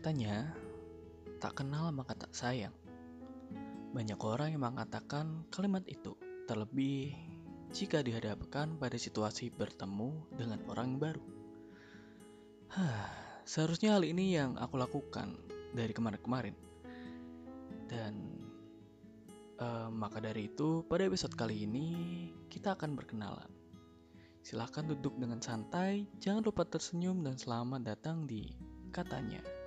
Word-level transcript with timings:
Katanya, 0.00 0.48
tak 1.44 1.60
kenal 1.60 1.92
maka 1.92 2.16
tak 2.16 2.32
sayang. 2.32 2.72
Banyak 3.92 4.16
orang 4.24 4.56
yang 4.56 4.64
mengatakan 4.64 5.44
kalimat 5.52 5.84
itu, 5.84 6.16
terlebih 6.48 7.12
jika 7.68 8.00
dihadapkan 8.00 8.80
pada 8.80 8.96
situasi 8.96 9.52
bertemu 9.52 10.24
dengan 10.40 10.64
orang 10.72 10.96
baru. 10.96 11.20
Hah, 12.72 13.12
seharusnya 13.44 13.92
hal 13.92 14.08
ini 14.08 14.40
yang 14.40 14.56
aku 14.56 14.80
lakukan 14.80 15.36
dari 15.76 15.92
kemarin-kemarin. 15.92 16.56
Dan 17.84 18.40
uh, 19.60 19.92
maka 19.92 20.24
dari 20.24 20.48
itu, 20.48 20.80
pada 20.88 21.04
episode 21.04 21.36
kali 21.36 21.68
ini 21.68 21.88
kita 22.48 22.72
akan 22.72 22.96
berkenalan. 22.96 23.52
Silahkan 24.40 24.88
duduk 24.88 25.20
dengan 25.20 25.44
santai, 25.44 26.08
jangan 26.24 26.40
lupa 26.40 26.64
tersenyum 26.64 27.20
dan 27.20 27.36
selamat 27.36 27.84
datang 27.84 28.24
di 28.24 28.48
katanya. 28.96 29.59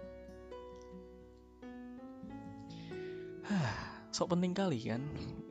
Sok 4.14 4.38
penting 4.38 4.54
kali 4.54 4.78
kan 4.86 5.02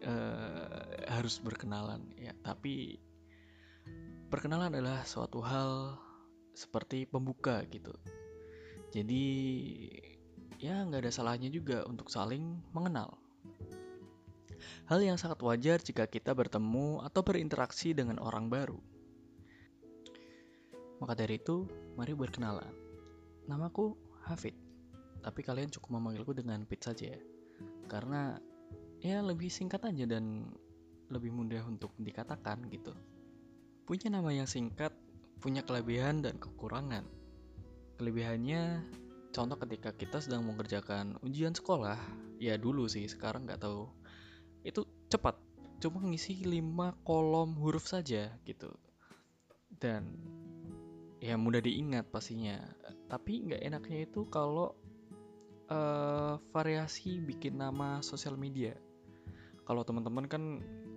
uh, 0.06 0.86
harus 1.10 1.42
berkenalan 1.42 2.06
ya, 2.14 2.30
tapi 2.46 3.02
perkenalan 4.30 4.70
adalah 4.70 5.02
suatu 5.02 5.42
hal 5.42 5.98
seperti 6.54 7.04
pembuka 7.10 7.66
gitu. 7.66 7.90
Jadi 8.94 9.24
ya 10.62 10.86
nggak 10.86 11.02
ada 11.02 11.12
salahnya 11.12 11.50
juga 11.50 11.82
untuk 11.90 12.06
saling 12.06 12.62
mengenal. 12.70 13.18
Hal 14.86 15.02
yang 15.02 15.18
sangat 15.18 15.42
wajar 15.42 15.82
jika 15.82 16.06
kita 16.06 16.30
bertemu 16.30 17.02
atau 17.02 17.26
berinteraksi 17.26 17.98
dengan 17.98 18.22
orang 18.22 18.46
baru. 18.46 18.78
Maka 21.02 21.18
dari 21.18 21.42
itu, 21.42 21.66
mari 21.98 22.14
berkenalan. 22.14 22.70
Namaku 23.50 23.98
Hafid, 24.22 24.54
tapi 25.18 25.42
kalian 25.42 25.66
cukup 25.66 25.98
memanggilku 25.98 26.30
dengan 26.30 26.62
Pit 26.62 26.86
saja 26.86 27.10
ya. 27.10 27.20
Karena 27.90 28.38
ya 29.02 29.18
lebih 29.20 29.50
singkat 29.50 29.82
aja 29.82 30.06
dan 30.06 30.46
lebih 31.10 31.34
mudah 31.34 31.66
untuk 31.66 31.90
dikatakan 31.98 32.70
gitu. 32.70 32.94
Punya 33.84 34.08
nama 34.08 34.30
yang 34.30 34.46
singkat, 34.46 34.94
punya 35.42 35.66
kelebihan 35.66 36.22
dan 36.22 36.38
kekurangan. 36.38 37.04
Kelebihannya, 37.98 38.86
contoh 39.34 39.58
ketika 39.60 39.92
kita 39.92 40.22
sedang 40.22 40.46
mengerjakan 40.46 41.18
ujian 41.26 41.52
sekolah, 41.52 41.98
ya 42.38 42.54
dulu 42.56 42.86
sih, 42.86 43.04
sekarang 43.10 43.44
nggak 43.44 43.60
tahu. 43.60 43.90
Itu 44.62 44.86
cepat, 45.10 45.36
cuma 45.82 46.00
ngisi 46.06 46.46
5 46.46 46.94
kolom 47.02 47.58
huruf 47.58 47.84
saja 47.90 48.32
gitu. 48.46 48.70
Dan 49.68 50.14
ya 51.22 51.38
mudah 51.38 51.62
diingat 51.62 52.10
pastinya 52.10 52.58
tapi 53.06 53.46
nggak 53.46 53.62
enaknya 53.62 54.10
itu 54.10 54.26
kalau 54.26 54.74
uh, 55.70 56.34
variasi 56.50 57.22
bikin 57.22 57.62
nama 57.62 58.02
sosial 58.02 58.34
media 58.34 58.74
kalau 59.62 59.86
teman-teman 59.86 60.26
kan 60.26 60.42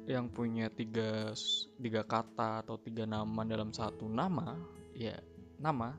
yang 0.05 0.29
punya 0.29 0.69
tiga 0.69 1.33
tiga 1.81 2.05
kata 2.05 2.61
atau 2.61 2.77
tiga 2.77 3.09
nama 3.09 3.41
dalam 3.41 3.73
satu 3.73 4.05
nama 4.05 4.53
ya 4.93 5.17
nama 5.57 5.97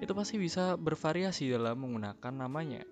itu 0.00 0.12
pasti 0.12 0.36
bisa 0.40 0.74
bervariasi 0.76 1.48
dalam 1.52 1.80
menggunakan 1.80 2.34
namanya. 2.34 2.82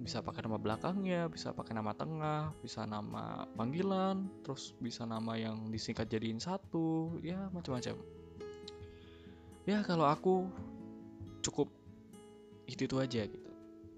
Bisa 0.00 0.24
pakai 0.24 0.48
nama 0.48 0.56
belakangnya 0.56 1.28
bisa 1.28 1.52
pakai 1.52 1.76
nama 1.76 1.92
tengah 1.92 2.56
bisa 2.64 2.88
nama 2.88 3.44
panggilan 3.52 4.32
terus 4.40 4.72
bisa 4.80 5.04
nama 5.04 5.36
yang 5.36 5.68
disingkat 5.68 6.08
jadiin 6.08 6.40
satu 6.40 7.20
ya 7.20 7.52
macam-macam. 7.52 8.00
Ya 9.68 9.84
kalau 9.84 10.08
aku 10.08 10.48
cukup 11.44 11.68
itu 12.64 12.88
itu 12.88 12.96
aja 12.96 13.28
gitu. 13.28 13.50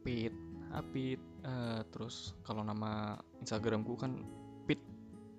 Pit 0.03 0.35
apit 0.75 1.23
uh, 1.47 1.87
terus 1.95 2.35
kalau 2.43 2.67
nama 2.67 3.21
instagramku 3.39 3.95
kan 3.95 4.19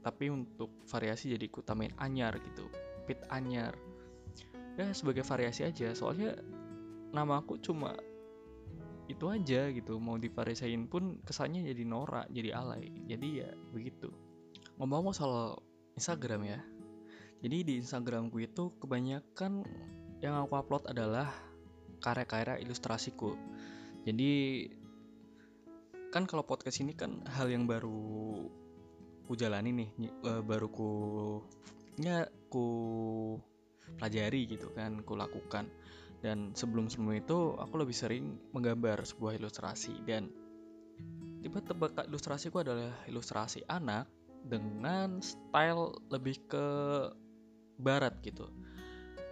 tapi 0.03 0.28
untuk 0.28 0.84
variasi 0.86 1.31
jadi 1.34 1.47
ku 1.47 1.64
tambahin 1.64 1.96
anyar 1.97 2.36
gitu. 2.38 2.68
Pit 3.08 3.24
anyar. 3.31 3.74
Ya 4.75 4.91
sebagai 4.91 5.24
variasi 5.24 5.64
aja. 5.64 5.96
Soalnya 5.96 6.36
nama 7.16 7.40
aku 7.40 7.58
cuma 7.64 7.96
itu 9.08 9.25
aja 9.31 9.72
gitu. 9.72 9.97
Mau 9.97 10.19
divariasiin 10.19 10.92
pun 10.92 11.24
kesannya 11.24 11.63
jadi 11.63 11.84
norak 11.88 12.28
jadi 12.30 12.52
alay. 12.52 12.92
Jadi 13.08 13.28
ya 13.40 13.50
begitu. 13.72 14.12
Ngomong-ngomong 14.75 15.16
soal 15.16 15.63
Instagram 15.96 16.42
ya. 16.44 16.59
Jadi 17.44 17.58
di 17.63 17.74
Instagramku 17.80 18.40
itu 18.40 18.75
kebanyakan 18.80 19.63
yang 20.24 20.40
aku 20.40 20.56
upload 20.56 20.88
adalah 20.88 21.28
karya-karya 22.00 22.59
ilustrasiku. 22.63 23.36
Jadi 24.03 24.31
kan 26.12 26.24
kalau 26.24 26.47
podcast 26.47 26.80
ini 26.80 26.96
kan 26.96 27.24
hal 27.28 27.52
yang 27.52 27.68
baru 27.68 28.47
ku 29.28 29.34
jalani 29.39 29.72
nih, 29.72 29.89
uh, 30.28 30.41
baru 30.44 30.67
ku 30.69 30.89
ya 32.00 32.28
ku 32.50 32.66
pelajari 34.00 34.50
gitu 34.50 34.72
kan, 34.73 35.01
ku 35.03 35.13
lakukan. 35.16 35.67
Dan 36.23 36.56
sebelum-sebelum 36.56 37.19
itu 37.19 37.59
aku 37.59 37.75
lebih 37.83 37.95
sering 37.95 38.39
menggambar 38.56 39.03
sebuah 39.03 39.35
ilustrasi 39.35 40.07
dan 40.07 40.31
tiba-tiba 41.44 42.07
ilustrasiku 42.07 42.63
adalah 42.63 42.95
ilustrasi 43.12 43.67
anak 43.67 44.07
dengan 44.47 45.19
style 45.19 46.00
lebih 46.07 46.39
ke 46.47 46.66
barat 47.79 48.16
gitu 48.23 48.47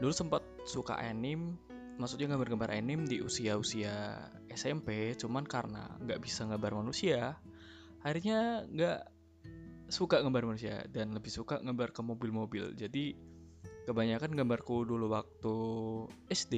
dulu 0.03 0.11
sempat 0.11 0.43
suka 0.67 0.99
anime 0.99 1.55
maksudnya 1.95 2.33
gambar-gambar 2.33 2.73
anime 2.73 3.05
di 3.05 3.23
usia-usia 3.23 4.27
SMP 4.51 5.13
cuman 5.15 5.47
karena 5.47 5.87
nggak 6.01 6.19
bisa 6.19 6.43
gambar 6.49 6.83
manusia 6.83 7.37
akhirnya 8.01 8.65
nggak 8.67 8.99
suka 9.91 10.23
gambar 10.23 10.47
manusia 10.47 10.81
dan 10.89 11.11
lebih 11.11 11.29
suka 11.29 11.59
gambar 11.59 11.91
ke 11.91 12.01
mobil-mobil 12.01 12.73
jadi 12.73 13.13
kebanyakan 13.85 14.33
gambarku 14.33 14.87
dulu 14.87 15.11
waktu 15.11 15.55
SD 16.31 16.55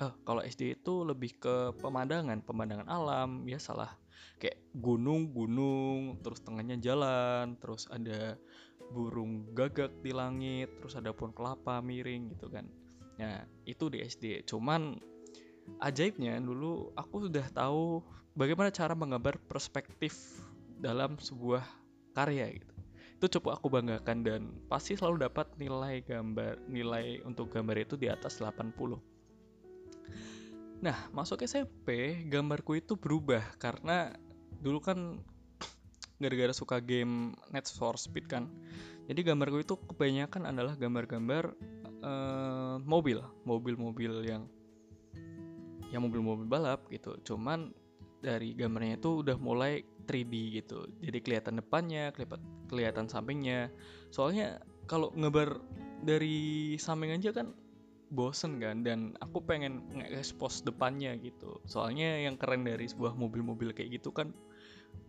eh 0.00 0.12
kalau 0.24 0.40
SD 0.40 0.80
itu 0.80 1.04
lebih 1.04 1.36
ke 1.36 1.76
pemandangan 1.76 2.40
pemandangan 2.40 2.88
alam 2.88 3.44
ya 3.44 3.60
salah 3.60 3.92
kayak 4.40 4.56
gunung 4.72 5.36
gunung 5.36 6.16
terus 6.24 6.40
tengahnya 6.40 6.80
jalan 6.80 7.60
terus 7.60 7.84
ada 7.92 8.40
burung 8.90 9.46
gagak 9.54 9.94
di 10.02 10.10
langit, 10.10 10.68
terus 10.82 10.98
ada 10.98 11.14
pohon 11.14 11.30
kelapa 11.30 11.78
miring 11.80 12.34
gitu 12.34 12.50
kan. 12.50 12.66
Nah, 13.16 13.46
itu 13.64 13.86
di 13.88 14.02
SD. 14.02 14.44
Cuman 14.44 14.98
ajaibnya 15.78 16.36
dulu 16.42 16.90
aku 16.98 17.30
sudah 17.30 17.46
tahu 17.54 18.02
bagaimana 18.34 18.74
cara 18.74 18.92
menggambar 18.98 19.38
perspektif 19.46 20.42
dalam 20.82 21.16
sebuah 21.22 21.62
karya 22.20 22.52
gitu. 22.52 22.74
Itu 23.20 23.26
cukup 23.40 23.60
aku 23.60 23.68
banggakan 23.72 24.24
dan 24.24 24.42
pasti 24.68 24.96
selalu 24.96 25.28
dapat 25.28 25.48
nilai 25.56 26.04
gambar 26.04 26.60
nilai 26.68 27.20
untuk 27.24 27.52
gambar 27.52 27.84
itu 27.84 27.96
di 27.96 28.08
atas 28.12 28.40
80. 28.40 28.76
Nah, 30.80 30.96
masuk 31.12 31.44
SMP, 31.44 32.20
gambarku 32.28 32.80
itu 32.80 32.96
berubah 32.96 33.44
karena 33.60 34.16
dulu 34.64 34.80
kan 34.80 35.20
gara-gara 36.20 36.52
suka 36.52 36.80
game 36.80 37.36
Net 37.52 37.68
for 37.68 37.96
Speed 38.00 38.28
kan. 38.28 38.48
Jadi 39.08 39.20
gambarku 39.20 39.60
itu 39.60 39.76
kebanyakan 39.76 40.48
adalah 40.48 40.76
gambar-gambar 40.76 41.52
uh, 42.04 42.76
mobil, 42.84 43.20
mobil-mobil 43.44 44.24
yang 44.24 44.48
yang 45.90 46.06
mobil-mobil 46.06 46.46
balap 46.46 46.86
gitu. 46.88 47.18
Cuman 47.26 47.74
dari 48.20 48.52
gambarnya 48.56 49.00
itu 49.00 49.24
udah 49.24 49.36
mulai 49.40 49.82
3D 50.10 50.34
gitu. 50.62 50.90
Jadi 51.00 51.18
kelihatan 51.22 51.62
depannya, 51.62 52.10
kelihatan 52.66 53.06
sampingnya. 53.06 53.70
Soalnya 54.10 54.58
kalau 54.90 55.14
ngebar 55.14 55.62
dari 56.02 56.74
samping 56.76 57.14
aja 57.14 57.30
kan 57.30 57.54
bosen 58.10 58.58
kan 58.58 58.82
dan 58.82 59.14
aku 59.22 59.38
pengen 59.46 59.86
nge-expose 59.94 60.66
depannya 60.66 61.14
gitu. 61.22 61.62
Soalnya 61.70 62.26
yang 62.26 62.34
keren 62.34 62.66
dari 62.66 62.90
sebuah 62.90 63.14
mobil-mobil 63.14 63.70
kayak 63.70 64.02
gitu 64.02 64.10
kan 64.10 64.34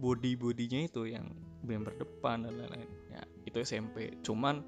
body 0.02 0.38
bodinya 0.38 0.86
itu 0.86 1.10
yang 1.10 1.30
bumper 1.62 1.94
depan 1.98 2.46
dan 2.46 2.58
lain-lain 2.58 2.90
ya 3.14 3.22
itu 3.46 3.58
SMP 3.62 4.18
cuman 4.26 4.66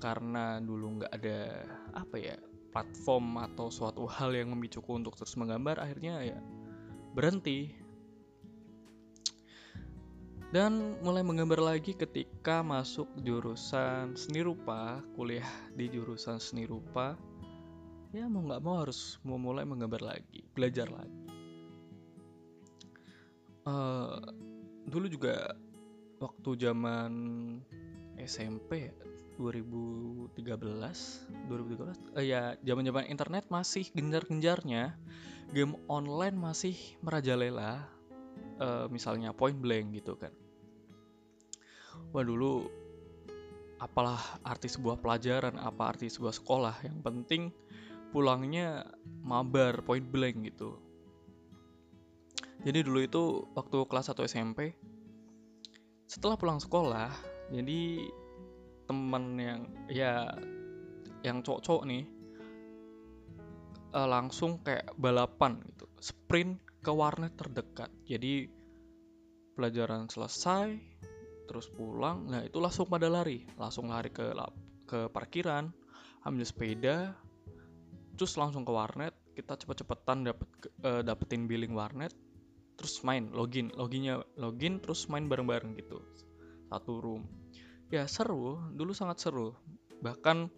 karena 0.00 0.60
dulu 0.60 1.00
nggak 1.00 1.12
ada 1.16 1.64
apa 1.96 2.16
ya 2.16 2.36
platform 2.72 3.40
atau 3.40 3.72
suatu 3.72 4.04
hal 4.08 4.32
yang 4.32 4.52
memicuku 4.52 4.96
untuk 4.96 5.16
terus 5.16 5.36
menggambar 5.36 5.80
akhirnya 5.80 6.20
ya 6.24 6.38
berhenti 7.16 7.72
dan 10.50 10.98
mulai 11.06 11.22
menggambar 11.22 11.62
lagi 11.62 11.94
ketika 11.94 12.58
masuk 12.66 13.06
jurusan 13.22 14.18
seni 14.18 14.42
rupa 14.42 14.98
kuliah 15.14 15.46
di 15.78 15.86
jurusan 15.86 16.42
seni 16.42 16.66
rupa 16.66 17.14
ya 18.10 18.26
mau 18.26 18.42
nggak 18.42 18.58
mau 18.58 18.82
harus 18.82 19.22
memulai 19.22 19.62
menggambar 19.62 20.02
lagi 20.02 20.42
belajar 20.50 20.90
lagi. 20.90 21.22
Uh, 23.62 24.18
dulu 24.90 25.06
juga 25.06 25.54
waktu 26.18 26.50
zaman 26.58 27.12
SMP 28.18 28.90
2013 29.38 30.34
2013 30.34 32.18
eh, 32.18 32.26
ya 32.26 32.58
zaman-zaman 32.66 33.06
internet 33.06 33.46
masih 33.46 33.86
genjar-genjarnya 33.94 34.98
game 35.54 35.78
online 35.86 36.34
masih 36.34 36.74
merajalela 37.06 37.86
uh, 38.60 38.86
misalnya 38.92 39.32
point 39.32 39.56
blank 39.56 39.96
gitu 39.96 40.14
kan. 40.14 40.30
Wah 42.12 42.22
dulu 42.22 42.68
apalah 43.80 44.20
arti 44.44 44.68
sebuah 44.68 45.00
pelajaran 45.00 45.56
apa 45.56 45.96
arti 45.96 46.12
sebuah 46.12 46.36
sekolah. 46.36 46.76
Yang 46.84 46.98
penting 47.00 47.42
pulangnya 48.12 48.84
mabar 49.24 49.80
point 49.82 50.04
blank 50.04 50.36
gitu. 50.44 50.76
Jadi 52.60 52.84
dulu 52.84 53.00
itu 53.00 53.22
waktu 53.56 53.88
kelas 53.88 54.12
1 54.12 54.28
SMP 54.28 54.76
setelah 56.10 56.34
pulang 56.34 56.58
sekolah 56.58 57.06
jadi 57.54 58.10
teman 58.90 59.38
yang 59.38 59.60
ya 59.86 60.26
yang 61.22 61.38
cowok-cowok 61.38 61.86
nih 61.86 62.02
uh, 63.94 64.10
langsung 64.10 64.58
kayak 64.66 64.90
balapan 64.98 65.62
gitu 65.70 65.86
sprint 66.02 66.58
ke 66.80 66.90
warnet 66.92 67.36
terdekat. 67.36 67.92
Jadi 68.08 68.48
pelajaran 69.54 70.08
selesai 70.08 70.76
terus 71.44 71.68
pulang. 71.68 72.24
Nah 72.28 72.46
itu 72.46 72.56
langsung 72.58 72.88
pada 72.88 73.06
lari. 73.12 73.44
Langsung 73.60 73.92
lari 73.92 74.08
ke 74.08 74.32
ke 74.88 75.06
parkiran 75.12 75.70
ambil 76.24 76.44
sepeda 76.44 76.96
terus 78.16 78.36
langsung 78.40 78.64
ke 78.64 78.72
warnet. 78.72 79.14
Kita 79.36 79.56
cepet-cepetan 79.56 80.26
dapet 80.26 80.48
uh, 80.84 81.00
dapetin 81.00 81.48
billing 81.48 81.72
warnet 81.76 82.12
terus 82.76 83.04
main 83.04 83.28
login. 83.32 83.68
Loginnya 83.76 84.24
login 84.40 84.80
terus 84.80 85.08
main 85.12 85.28
bareng-bareng 85.28 85.76
gitu. 85.76 86.00
Satu 86.72 87.00
room. 87.00 87.28
Ya 87.92 88.08
seru. 88.08 88.56
Dulu 88.72 88.96
sangat 88.96 89.20
seru. 89.20 89.52
Bahkan 90.00 90.48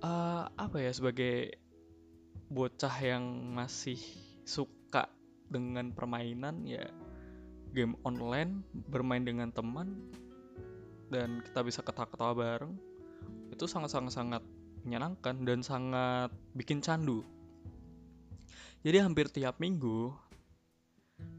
uh, 0.00 0.44
apa 0.48 0.76
ya 0.80 0.92
sebagai 0.92 1.60
bocah 2.48 2.94
yang 3.00 3.24
masih 3.56 3.98
suka 4.44 4.83
dengan 5.54 5.94
permainan 5.94 6.66
ya 6.66 6.82
game 7.70 7.94
online 8.02 8.66
bermain 8.90 9.22
dengan 9.22 9.54
teman 9.54 10.10
dan 11.14 11.38
kita 11.46 11.62
bisa 11.62 11.80
ketawa-ketawa 11.86 12.34
bareng 12.34 12.74
itu 13.54 13.70
sangat-sangat 13.70 14.10
sangat 14.10 14.42
menyenangkan 14.82 15.46
dan 15.46 15.62
sangat 15.62 16.30
bikin 16.52 16.82
candu. 16.82 17.22
Jadi 18.84 19.00
hampir 19.00 19.30
tiap 19.32 19.62
minggu 19.62 20.12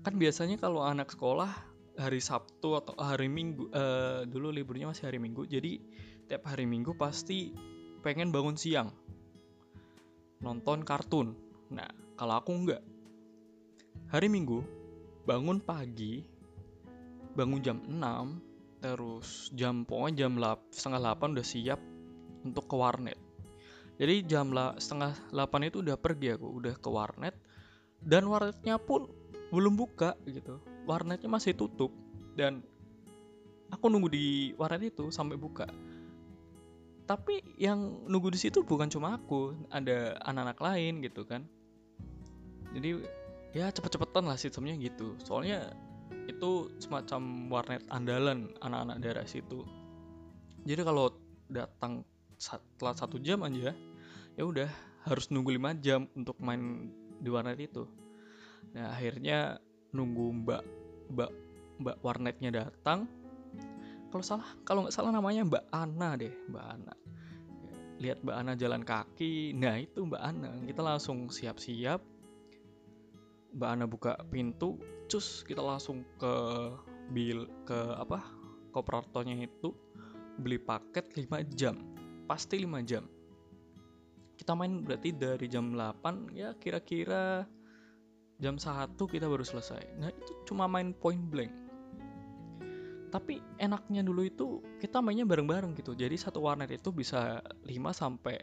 kan 0.01 0.15
biasanya 0.15 0.57
kalau 0.57 0.81
anak 0.81 1.11
sekolah 1.11 1.51
hari 1.95 2.19
Sabtu 2.19 2.79
atau 2.79 2.95
hari 2.99 3.27
Minggu 3.31 3.71
uh, 3.71 4.23
dulu 4.27 4.51
liburnya 4.51 4.91
masih 4.91 5.07
hari 5.07 5.19
Minggu 5.19 5.47
jadi 5.47 5.79
tiap 6.27 6.47
hari 6.47 6.67
Minggu 6.67 6.95
pasti 6.95 7.55
pengen 8.03 8.29
bangun 8.29 8.55
siang 8.59 8.91
nonton 10.43 10.85
kartun. 10.85 11.33
Nah 11.73 11.89
kalau 12.15 12.39
aku 12.39 12.51
enggak 12.53 12.81
hari 14.05 14.29
Minggu 14.29 14.61
bangun 15.25 15.57
pagi 15.57 16.21
bangun 17.33 17.59
jam 17.65 17.81
6 17.81 18.45
terus 18.85 19.49
jam 19.57 19.81
pokoknya 19.81 20.25
jam 20.25 20.37
lap, 20.37 20.61
setengah 20.69 21.17
8 21.17 21.33
udah 21.33 21.47
siap 21.47 21.81
untuk 22.45 22.69
ke 22.69 22.75
warnet. 22.77 23.17
Jadi 23.97 24.29
jam 24.29 24.53
la, 24.53 24.77
setengah 24.77 25.17
8 25.33 25.65
itu 25.65 25.81
udah 25.81 25.97
pergi 25.97 26.37
aku 26.37 26.47
udah 26.61 26.77
ke 26.77 26.89
warnet 26.93 27.33
dan 28.05 28.29
warnetnya 28.29 28.77
pun 28.77 29.09
belum 29.49 29.73
buka 29.73 30.13
gitu. 30.29 30.61
Warnetnya 30.85 31.25
masih 31.25 31.57
tutup 31.57 31.89
dan 32.37 32.61
aku 33.73 33.89
nunggu 33.89 34.13
di 34.13 34.53
warnet 34.53 34.93
itu 34.93 35.09
sampai 35.09 35.33
buka. 35.33 35.65
Tapi 37.09 37.41
yang 37.57 38.05
nunggu 38.05 38.29
di 38.29 38.37
situ 38.37 38.61
bukan 38.61 38.85
cuma 38.85 39.17
aku 39.17 39.57
ada 39.73 40.21
anak-anak 40.21 40.61
lain 40.61 40.93
gitu 41.01 41.25
kan. 41.25 41.41
Jadi 42.77 43.01
ya 43.55 43.71
cepet-cepetan 43.71 44.27
lah 44.27 44.35
sistemnya 44.35 44.75
gitu. 44.75 45.15
Soalnya 45.23 45.71
itu 46.27 46.67
semacam 46.83 47.47
warnet 47.47 47.87
andalan 47.87 48.51
anak-anak 48.59 48.97
daerah 48.99 49.23
situ. 49.23 49.63
Jadi 50.67 50.83
kalau 50.83 51.15
datang 51.47 52.03
setelah 52.35 52.91
satu 52.91 53.15
jam 53.23 53.47
aja 53.47 53.71
ya 54.35 54.43
udah 54.43 54.67
harus 55.07 55.31
nunggu 55.31 55.55
lima 55.55 55.71
jam 55.79 56.11
untuk 56.19 56.35
main 56.43 56.91
di 57.23 57.31
warnet 57.31 57.55
itu. 57.63 57.87
Nah 58.75 58.91
akhirnya 58.91 59.63
nunggu 59.95 60.43
mbak 60.43 60.63
mbak 61.15 61.31
mbak 61.79 61.97
warnetnya 62.03 62.51
datang. 62.51 63.07
Kalau 64.11 64.23
salah 64.25 64.49
kalau 64.67 64.83
nggak 64.83 64.95
salah 64.95 65.15
namanya 65.15 65.47
mbak 65.47 65.63
Ana 65.71 66.19
deh 66.19 66.33
mbak 66.51 66.65
Ana. 66.75 66.93
Lihat 68.03 68.19
mbak 68.19 68.35
Ana 68.35 68.51
jalan 68.59 68.83
kaki. 68.83 69.55
Nah 69.55 69.79
itu 69.79 70.03
mbak 70.03 70.19
Ana. 70.19 70.51
Kita 70.67 70.83
langsung 70.83 71.31
siap-siap 71.31 72.14
mbak 73.55 73.69
Ana 73.71 73.85
buka 73.87 74.19
pintu 74.27 74.75
cus 75.07 75.47
kita 75.47 75.63
langsung 75.63 76.03
ke 76.19 76.33
bil 77.15 77.47
ke 77.63 77.77
apa 77.95 78.19
kooperatornya 78.75 79.39
itu 79.39 79.71
beli 80.35 80.59
paket 80.59 81.15
5 81.15 81.31
jam 81.55 81.79
pasti 82.27 82.59
5 82.59 82.83
jam. 82.83 83.05
Kita 84.35 84.51
main 84.51 84.83
berarti 84.83 85.15
dari 85.15 85.47
jam 85.47 85.71
8 85.71 86.35
ya 86.35 86.51
kira-kira 86.59 87.47
jam 88.41 88.59
1 88.59 88.99
kita 88.99 89.25
baru 89.31 89.45
selesai. 89.47 89.95
Nah 90.01 90.11
itu 90.11 90.31
cuma 90.51 90.67
main 90.67 90.91
point 90.91 91.21
blank. 91.31 91.53
Tapi 93.13 93.39
enaknya 93.63 94.03
dulu 94.03 94.27
itu 94.27 94.59
kita 94.83 94.99
mainnya 94.99 95.23
bareng-bareng 95.23 95.71
gitu. 95.79 95.95
Jadi 95.95 96.19
satu 96.19 96.43
warnet 96.43 96.67
itu 96.75 96.91
bisa 96.91 97.39
5 97.63 97.95
sampai 97.95 98.35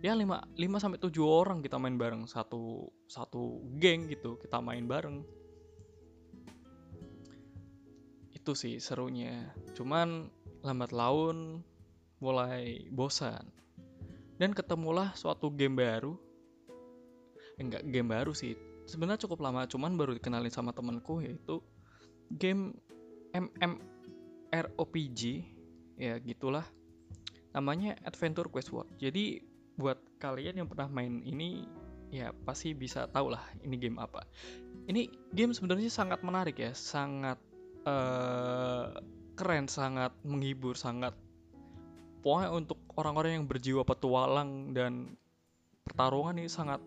ya 0.00 0.16
5 0.16 0.56
5 0.56 0.82
sampai 0.82 0.98
7 1.00 1.20
orang 1.24 1.58
kita 1.60 1.76
main 1.76 1.96
bareng 1.96 2.24
satu 2.24 2.88
satu 3.04 3.60
geng 3.76 4.08
gitu 4.08 4.40
kita 4.40 4.60
main 4.60 4.84
bareng. 4.88 5.24
Itu 8.32 8.56
sih 8.56 8.80
serunya. 8.80 9.52
Cuman 9.76 10.32
lambat 10.64 10.96
laun 10.96 11.60
mulai 12.20 12.88
bosan. 12.88 13.44
Dan 14.40 14.56
ketemulah 14.56 15.12
suatu 15.12 15.52
game 15.52 15.76
baru. 15.76 16.16
Enggak 17.60 17.84
game 17.92 18.08
baru 18.08 18.32
sih 18.32 18.56
sebenarnya 18.90 19.22
cukup 19.22 19.46
lama 19.46 19.70
cuman 19.70 19.94
baru 19.94 20.18
dikenalin 20.18 20.50
sama 20.50 20.74
temenku 20.74 21.22
yaitu 21.22 21.62
game 22.34 22.74
MMORPG 23.30 25.20
ya 25.94 26.18
gitulah. 26.18 26.66
Namanya 27.54 27.94
Adventure 28.02 28.50
Quest 28.50 28.74
World. 28.74 28.90
Jadi 28.98 29.38
buat 29.80 29.98
kalian 30.20 30.60
yang 30.60 30.68
pernah 30.68 30.86
main 30.92 31.24
ini 31.24 31.64
ya 32.12 32.34
pasti 32.44 32.76
bisa 32.76 33.08
tahu 33.08 33.32
lah 33.32 33.40
ini 33.64 33.80
game 33.80 33.96
apa 33.96 34.26
ini 34.90 35.08
game 35.32 35.56
sebenarnya 35.56 35.88
sangat 35.88 36.20
menarik 36.20 36.58
ya 36.58 36.74
sangat 36.76 37.38
uh, 37.88 38.92
keren 39.38 39.70
sangat 39.70 40.12
menghibur 40.26 40.76
sangat 40.76 41.16
pokoknya 42.20 42.50
untuk 42.52 42.78
orang-orang 43.00 43.40
yang 43.40 43.46
berjiwa 43.48 43.86
petualang 43.86 44.76
dan 44.76 45.16
pertarungan 45.86 46.36
ini 46.36 46.50
sangat 46.50 46.82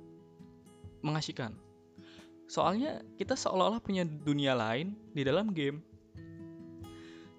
mengasihkan 1.01 1.57
Soalnya 2.53 3.01
kita 3.17 3.33
seolah-olah 3.33 3.81
punya 3.81 4.03
dunia 4.05 4.53
lain 4.53 4.93
di 5.15 5.25
dalam 5.25 5.55
game. 5.55 5.81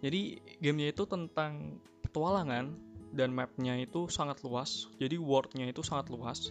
Jadi 0.02 0.36
gamenya 0.60 0.92
itu 0.92 1.04
tentang 1.08 1.80
petualangan 2.04 2.76
dan 3.14 3.30
mapnya 3.30 3.78
itu 3.78 4.10
sangat 4.10 4.42
luas. 4.42 4.90
Jadi 4.98 5.16
worldnya 5.16 5.70
itu 5.70 5.80
sangat 5.86 6.10
luas. 6.10 6.50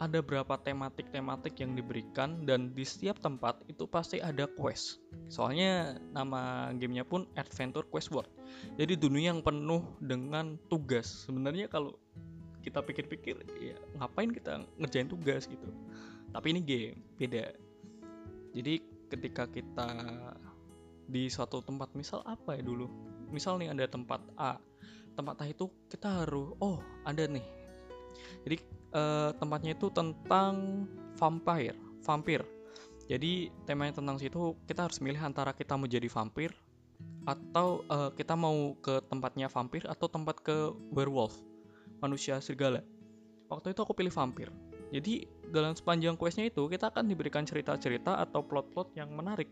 Ada 0.00 0.24
berapa 0.24 0.56
tematik-tematik 0.56 1.60
yang 1.60 1.76
diberikan 1.76 2.48
dan 2.48 2.72
di 2.72 2.84
setiap 2.88 3.20
tempat 3.20 3.60
itu 3.68 3.84
pasti 3.84 4.16
ada 4.20 4.48
quest. 4.48 4.96
Soalnya 5.28 6.00
nama 6.16 6.72
gamenya 6.72 7.04
pun 7.04 7.28
Adventure 7.36 7.84
Quest 7.84 8.08
World. 8.08 8.32
Jadi 8.80 8.96
dunia 8.96 9.32
yang 9.32 9.44
penuh 9.44 9.84
dengan 10.00 10.56
tugas. 10.72 11.28
Sebenarnya 11.28 11.68
kalau 11.68 12.00
kita 12.60 12.84
pikir-pikir 12.84 13.36
ya 13.56 13.76
ngapain 13.96 14.30
kita 14.30 14.64
ngerjain 14.76 15.08
tugas 15.08 15.48
gitu 15.48 15.68
tapi 16.30 16.52
ini 16.52 16.60
game 16.60 17.00
beda 17.16 17.56
jadi 18.52 18.84
ketika 19.10 19.48
kita 19.48 19.88
di 21.10 21.26
suatu 21.26 21.64
tempat 21.64 21.90
misal 21.96 22.22
apa 22.22 22.54
ya 22.54 22.62
dulu 22.62 22.86
misal 23.32 23.58
nih 23.58 23.72
ada 23.72 23.88
tempat 23.90 24.22
A 24.38 24.60
tempat 25.20 25.36
A 25.44 25.52
itu 25.52 25.68
kita 25.92 26.24
harus 26.24 26.56
oh 26.64 26.80
ada 27.04 27.28
nih. 27.28 27.44
Jadi 28.48 28.56
uh, 28.96 29.36
tempatnya 29.36 29.76
itu 29.76 29.92
tentang 29.92 30.88
vampire 31.20 31.76
vampir. 32.00 32.40
Jadi 33.04 33.52
temanya 33.68 34.00
tentang 34.00 34.16
situ 34.16 34.56
kita 34.64 34.88
harus 34.88 34.98
milih 35.04 35.20
antara 35.20 35.52
kita 35.52 35.76
mau 35.76 35.84
jadi 35.84 36.08
vampir 36.08 36.56
atau 37.28 37.84
uh, 37.92 38.10
kita 38.16 38.32
mau 38.32 38.72
ke 38.80 39.04
tempatnya 39.12 39.52
vampir 39.52 39.84
atau 39.84 40.08
tempat 40.08 40.40
ke 40.40 40.72
werewolf 40.96 41.36
manusia 42.00 42.40
serigala. 42.40 42.80
Waktu 43.52 43.76
itu 43.76 43.80
aku 43.84 43.92
pilih 43.92 44.14
vampir. 44.14 44.48
Jadi 44.90 45.26
dalam 45.50 45.76
sepanjang 45.76 46.16
questnya 46.16 46.48
itu 46.48 46.66
kita 46.70 46.90
akan 46.90 47.06
diberikan 47.06 47.44
cerita-cerita 47.44 48.18
atau 48.24 48.40
plot-plot 48.40 48.94
yang 48.96 49.10
menarik. 49.12 49.50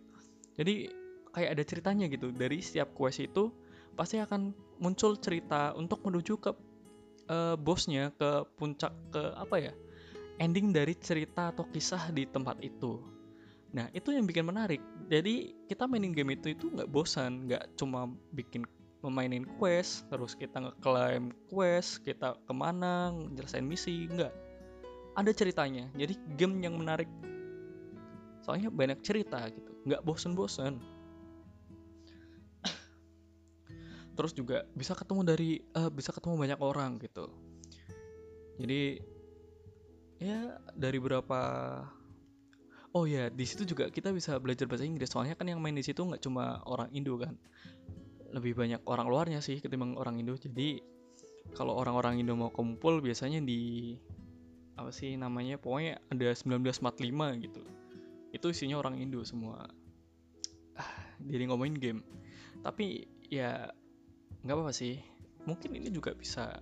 Jadi 0.56 0.90
kayak 1.34 1.50
ada 1.58 1.62
ceritanya 1.66 2.06
gitu. 2.08 2.30
Dari 2.32 2.58
setiap 2.62 2.94
quest 2.94 3.22
itu 3.22 3.50
pasti 3.98 4.22
akan 4.22 4.54
muncul 4.78 5.18
cerita 5.18 5.74
untuk 5.74 6.06
menuju 6.06 6.38
ke 6.38 6.54
uh, 7.26 7.58
bosnya 7.58 8.14
ke 8.14 8.46
puncak 8.54 8.94
ke 9.10 9.22
apa 9.34 9.56
ya 9.58 9.72
ending 10.38 10.70
dari 10.70 10.94
cerita 10.94 11.50
atau 11.50 11.66
kisah 11.66 12.14
di 12.14 12.22
tempat 12.30 12.62
itu. 12.62 13.02
Nah 13.74 13.90
itu 13.90 14.14
yang 14.14 14.22
bikin 14.24 14.46
menarik. 14.46 14.78
Jadi 15.10 15.66
kita 15.66 15.90
mainin 15.90 16.14
game 16.14 16.38
itu 16.38 16.54
itu 16.54 16.70
nggak 16.70 16.86
bosan 16.88 17.50
nggak 17.50 17.74
cuma 17.74 18.06
bikin 18.32 18.62
memainin 19.02 19.46
quest 19.58 20.06
terus 20.10 20.34
kita 20.34 20.58
ngeklaim 20.58 21.30
quest 21.50 22.02
kita 22.02 22.34
ke 22.38 22.52
mana 22.54 23.10
nyelesain 23.34 23.66
misi 23.66 24.06
nggak. 24.06 24.30
Ada 25.18 25.34
ceritanya. 25.34 25.90
Jadi 25.98 26.14
game 26.38 26.62
yang 26.62 26.78
menarik. 26.78 27.10
Soalnya 28.46 28.70
banyak 28.70 29.02
cerita 29.02 29.42
gitu. 29.50 29.74
Nggak 29.90 30.06
bosen-bosen 30.06 30.78
terus 34.18 34.34
juga 34.34 34.66
bisa 34.74 34.98
ketemu 34.98 35.22
dari 35.22 35.62
uh, 35.78 35.86
bisa 35.94 36.10
ketemu 36.10 36.34
banyak 36.34 36.58
orang 36.58 36.98
gitu. 36.98 37.30
Jadi 38.58 38.98
ya 40.18 40.58
dari 40.74 40.98
berapa 40.98 41.38
oh 42.98 43.06
ya 43.06 43.30
di 43.30 43.46
situ 43.46 43.62
juga 43.62 43.86
kita 43.94 44.10
bisa 44.10 44.42
belajar 44.42 44.66
bahasa 44.66 44.82
Inggris. 44.82 45.14
Soalnya 45.14 45.38
kan 45.38 45.46
yang 45.46 45.62
main 45.62 45.78
di 45.78 45.86
situ 45.86 46.02
nggak 46.02 46.18
cuma 46.18 46.58
orang 46.66 46.90
Indo 46.90 47.14
kan. 47.14 47.38
Lebih 48.34 48.58
banyak 48.58 48.82
orang 48.90 49.06
luarnya 49.06 49.38
sih 49.38 49.62
ketimbang 49.62 49.94
orang 49.94 50.18
Indo. 50.18 50.34
Jadi 50.34 50.82
kalau 51.54 51.78
orang-orang 51.78 52.18
Indo 52.18 52.34
mau 52.34 52.50
kumpul 52.50 52.98
biasanya 52.98 53.38
di 53.38 53.94
apa 54.74 54.90
sih 54.90 55.14
namanya 55.14 55.62
pokoknya 55.62 56.02
ada 56.10 56.34
1945 56.34 57.46
gitu. 57.46 57.62
Itu 58.34 58.46
isinya 58.50 58.82
orang 58.82 58.98
Indo 58.98 59.22
semua. 59.22 59.62
Ah, 60.74 60.90
jadi 61.22 61.46
ngomongin 61.46 61.78
game. 61.78 62.00
Tapi 62.66 63.06
ya 63.30 63.70
nggak 64.42 64.54
apa-apa 64.54 64.72
sih 64.74 65.00
mungkin 65.46 65.74
ini 65.74 65.88
juga 65.88 66.12
bisa 66.14 66.60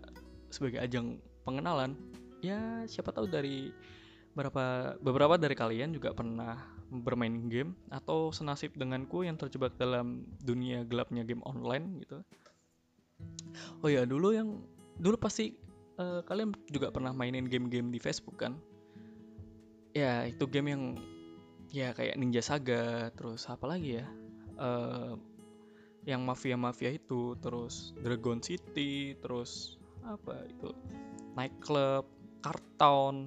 sebagai 0.49 0.81
ajang 0.81 1.19
pengenalan 1.43 1.99
ya 2.41 2.85
siapa 2.87 3.11
tahu 3.11 3.27
dari 3.27 3.73
beberapa 4.37 4.95
beberapa 5.01 5.35
dari 5.41 5.57
kalian 5.57 5.97
juga 5.97 6.13
pernah 6.13 6.61
bermain 6.93 7.49
game 7.49 7.75
atau 7.89 8.31
senasib 8.31 8.77
denganku 8.77 9.25
yang 9.27 9.35
terjebak 9.35 9.75
dalam 9.81 10.29
dunia 10.45 10.85
gelapnya 10.87 11.27
game 11.27 11.43
online 11.43 12.05
gitu. 12.05 12.21
Oh 13.81 13.89
ya 13.89 14.05
dulu 14.05 14.37
yang 14.37 14.61
dulu 15.01 15.17
pasti 15.17 15.57
uh, 15.97 16.21
kalian 16.29 16.53
juga 16.69 16.93
pernah 16.93 17.11
mainin 17.17 17.49
game-game 17.49 17.91
di 17.91 17.99
Facebook 17.99 18.39
kan? 18.39 18.61
Ya 19.97 20.29
itu 20.29 20.45
game 20.47 20.69
yang 20.69 20.83
ya 21.73 21.97
kayak 21.97 22.21
Ninja 22.21 22.45
Saga 22.45 23.11
terus 23.17 23.49
apa 23.49 23.67
lagi 23.67 24.05
ya? 24.05 24.07
Uh, 24.61 25.17
yang 26.07 26.23
mafia-mafia 26.23 26.95
itu 26.95 27.35
terus 27.43 27.93
Dragon 27.99 28.39
City 28.39 29.19
terus 29.19 29.77
apa 30.07 30.47
itu 30.47 30.71
nightclub 31.35 32.17
Karton, 32.47 33.27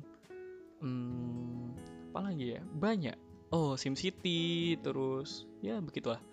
hmm, 0.79 1.75
apa 2.07 2.31
lagi 2.31 2.55
ya? 2.55 2.63
Banyak. 2.63 3.17
Oh, 3.51 3.75
Sim 3.75 3.99
City, 3.99 4.79
terus 4.79 5.43
ya 5.59 5.83
begitulah. 5.83 6.23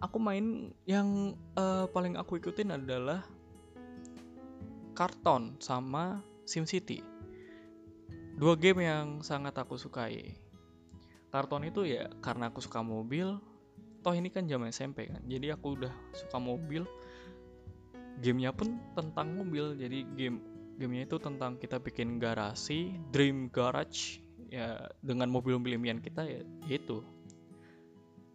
Aku 0.00 0.16
main 0.16 0.72
yang 0.88 1.36
uh, 1.60 1.84
paling 1.92 2.16
aku 2.16 2.40
ikutin 2.40 2.72
adalah 2.72 3.20
Karton 4.96 5.60
sama 5.60 6.24
Sim 6.48 6.64
City. 6.64 7.04
Dua 8.40 8.56
game 8.56 8.88
yang 8.88 9.20
sangat 9.20 9.52
aku 9.60 9.76
sukai. 9.76 10.40
Karton 11.28 11.68
itu 11.68 11.84
ya 11.84 12.08
karena 12.24 12.48
aku 12.48 12.64
suka 12.64 12.80
mobil. 12.80 13.36
Toh 14.06 14.14
ini 14.14 14.30
kan 14.30 14.46
zaman 14.46 14.70
SMP 14.70 15.10
kan. 15.10 15.18
Jadi 15.26 15.50
aku 15.50 15.74
udah 15.74 15.90
suka 16.14 16.38
mobil. 16.38 16.86
Gamenya 18.22 18.54
pun 18.54 18.78
tentang 18.94 19.34
mobil. 19.34 19.74
Jadi 19.74 20.06
game 20.14 20.38
gamenya 20.78 21.08
itu 21.08 21.16
tentang 21.18 21.56
kita 21.56 21.80
bikin 21.80 22.20
garasi 22.20 22.94
dream 23.10 23.48
garage 23.48 24.20
ya 24.52 24.86
dengan 25.02 25.32
mobil-mobil 25.32 25.80
impian 25.80 25.98
kita 25.98 26.22
ya 26.22 26.40
itu 26.68 27.02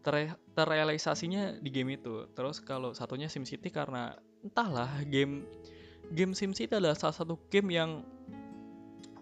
Ter 0.02 0.34
terrealisasinya 0.58 1.62
di 1.62 1.70
game 1.70 1.94
itu 1.94 2.26
terus 2.34 2.58
kalau 2.58 2.98
satunya 2.98 3.30
SimCity 3.30 3.70
karena 3.70 4.18
entahlah 4.42 4.90
game 5.06 5.46
game 6.10 6.34
SimCity 6.34 6.74
adalah 6.74 6.98
salah 6.98 7.14
satu 7.14 7.38
game 7.54 7.70
yang 7.70 8.02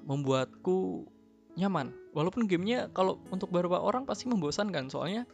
membuatku 0.08 1.03
nyaman 1.60 1.91
walaupun 2.15 2.48
gamenya 2.48 2.88
kalau 2.96 3.20
untuk 3.27 3.51
beberapa 3.51 3.84
orang 3.84 4.08
pasti 4.08 4.32
membosankan 4.32 4.88
soalnya 4.88 5.27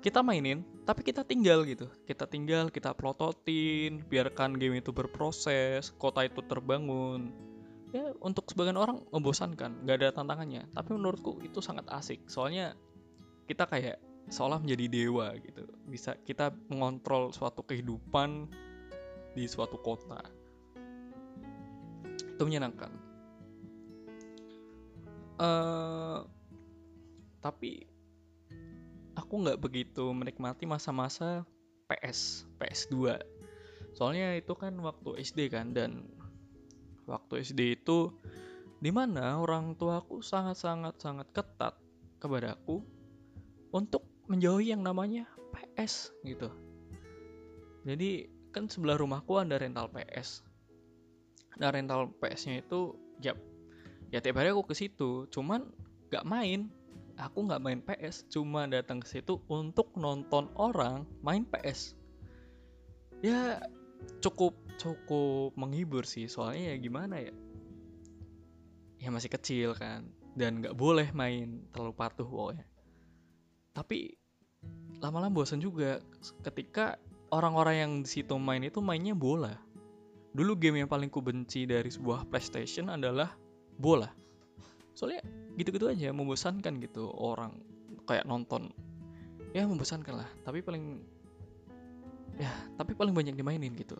kita 0.00 0.24
mainin 0.24 0.64
tapi 0.88 1.04
kita 1.04 1.22
tinggal 1.22 1.62
gitu. 1.68 1.86
Kita 2.08 2.24
tinggal 2.26 2.72
kita 2.72 2.96
plototin 2.96 4.02
biarkan 4.08 4.56
game 4.56 4.80
itu 4.80 4.90
berproses 4.90 5.92
kota 6.00 6.24
itu 6.26 6.40
terbangun. 6.48 7.30
Ya 7.92 8.10
untuk 8.24 8.48
sebagian 8.50 8.80
orang 8.80 9.04
membosankan 9.12 9.84
nggak 9.84 9.96
ada 10.00 10.08
tantangannya. 10.16 10.66
Tapi 10.72 10.90
menurutku 10.96 11.38
itu 11.44 11.60
sangat 11.60 11.86
asik. 11.92 12.26
Soalnya 12.26 12.74
kita 13.46 13.68
kayak 13.68 14.00
seolah 14.32 14.58
menjadi 14.58 14.88
dewa 14.88 15.36
gitu. 15.38 15.68
Bisa 15.86 16.16
kita 16.24 16.50
mengontrol 16.72 17.30
suatu 17.30 17.60
kehidupan 17.62 18.48
di 19.36 19.44
suatu 19.46 19.78
kota. 19.78 20.24
Itu 22.34 22.42
menyenangkan. 22.48 22.92
Uh, 25.40 26.24
tapi 27.40 27.89
aku 29.20 29.44
nggak 29.44 29.60
begitu 29.60 30.08
menikmati 30.16 30.64
masa-masa 30.64 31.44
PS 31.92 32.48
PS2 32.56 33.20
soalnya 33.92 34.32
itu 34.38 34.56
kan 34.56 34.72
waktu 34.80 35.20
SD 35.20 35.52
kan 35.52 35.76
dan 35.76 36.08
waktu 37.04 37.44
SD 37.44 37.82
itu 37.82 38.14
di 38.80 38.88
mana 38.88 39.36
orang 39.36 39.76
tuaku 39.76 40.24
sangat-sangat 40.24 40.96
sangat 40.96 41.28
ketat 41.36 41.76
kepada 42.16 42.56
aku 42.56 42.80
untuk 43.76 44.08
menjauhi 44.30 44.72
yang 44.72 44.80
namanya 44.80 45.28
PS 45.52 46.14
gitu. 46.24 46.48
Jadi 47.84 48.30
kan 48.54 48.70
sebelah 48.70 48.96
rumahku 48.96 49.36
ada 49.36 49.60
rental 49.60 49.92
PS 49.92 50.46
nah 51.60 51.68
rental 51.68 52.08
PS-nya 52.16 52.64
itu 52.64 52.96
ya 53.20 53.36
ya 54.08 54.24
tiap 54.24 54.40
hari 54.40 54.54
aku 54.54 54.64
ke 54.64 54.74
situ. 54.78 55.28
Cuman 55.28 55.68
gak 56.08 56.24
main 56.24 56.72
aku 57.20 57.44
nggak 57.44 57.62
main 57.62 57.80
PS 57.84 58.26
cuma 58.32 58.64
datang 58.64 59.04
ke 59.04 59.08
situ 59.08 59.38
untuk 59.52 59.92
nonton 60.00 60.48
orang 60.56 61.04
main 61.20 61.44
PS 61.44 61.94
ya 63.20 63.60
cukup 64.24 64.56
cukup 64.80 65.52
menghibur 65.60 66.08
sih 66.08 66.24
soalnya 66.24 66.72
ya 66.72 66.76
gimana 66.80 67.20
ya? 67.20 67.34
Ya 69.00 69.08
masih 69.12 69.28
kecil 69.32 69.76
kan 69.76 70.08
dan 70.36 70.64
nggak 70.64 70.76
boleh 70.76 71.12
main 71.12 71.68
terlalu 71.72 71.92
patuh 71.96 72.24
pokoknya. 72.24 72.64
Tapi 73.76 74.16
lama-lama 75.00 75.44
bosan 75.44 75.60
juga 75.60 76.00
ketika 76.44 76.96
orang-orang 77.32 77.76
yang 77.76 77.92
di 78.04 78.08
situ 78.08 78.36
main 78.40 78.64
itu 78.64 78.80
mainnya 78.80 79.12
bola. 79.12 79.56
Dulu 80.30 80.56
game 80.56 80.84
yang 80.84 80.90
paling 80.90 81.10
ku 81.10 81.20
benci 81.20 81.66
dari 81.66 81.90
sebuah 81.90 82.28
PlayStation 82.30 82.88
adalah 82.88 83.34
bola 83.76 84.08
soalnya 85.00 85.24
gitu-gitu 85.56 85.88
aja 85.88 86.12
membosankan 86.12 86.76
gitu 86.84 87.08
orang 87.16 87.56
kayak 88.04 88.28
nonton. 88.28 88.68
Ya 89.56 89.64
membosankan 89.64 90.20
lah 90.20 90.28
tapi 90.44 90.60
paling 90.60 91.00
ya 92.36 92.52
tapi 92.76 92.92
paling 92.92 93.16
banyak 93.16 93.32
dimainin 93.32 93.72
gitu. 93.80 93.96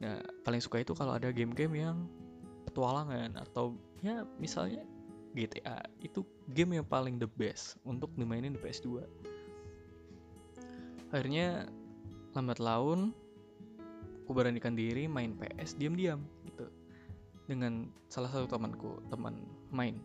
Nah 0.00 0.24
paling 0.48 0.64
suka 0.64 0.80
itu 0.80 0.96
kalau 0.96 1.12
ada 1.12 1.28
game-game 1.28 1.84
yang 1.84 2.08
petualangan 2.64 3.36
atau 3.36 3.76
ya 4.00 4.24
misalnya 4.40 4.80
GTA 5.36 5.84
itu 6.00 6.24
game 6.56 6.80
yang 6.80 6.88
paling 6.88 7.20
the 7.20 7.28
best 7.28 7.76
untuk 7.84 8.08
dimainin 8.16 8.56
di 8.56 8.60
PS2 8.64 9.04
akhirnya 11.12 11.68
lambat 12.36 12.60
laun 12.60 13.12
aku 14.24 14.36
beranikan 14.36 14.76
diri 14.76 15.08
main 15.08 15.32
PS 15.40 15.80
diam-diam 15.80 16.20
gitu. 16.44 16.68
Dengan 17.48 17.88
salah 18.12 18.28
satu 18.28 18.44
temanku 18.44 19.00
teman 19.08 19.40
main. 19.72 20.00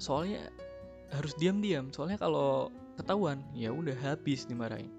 Soalnya 0.00 0.50
harus 1.12 1.36
diam-diam. 1.38 1.92
Soalnya 1.92 2.18
kalau 2.18 2.72
ketahuan 2.98 3.44
ya 3.54 3.70
udah 3.70 3.94
habis 4.02 4.48
dimarahin. 4.48 4.90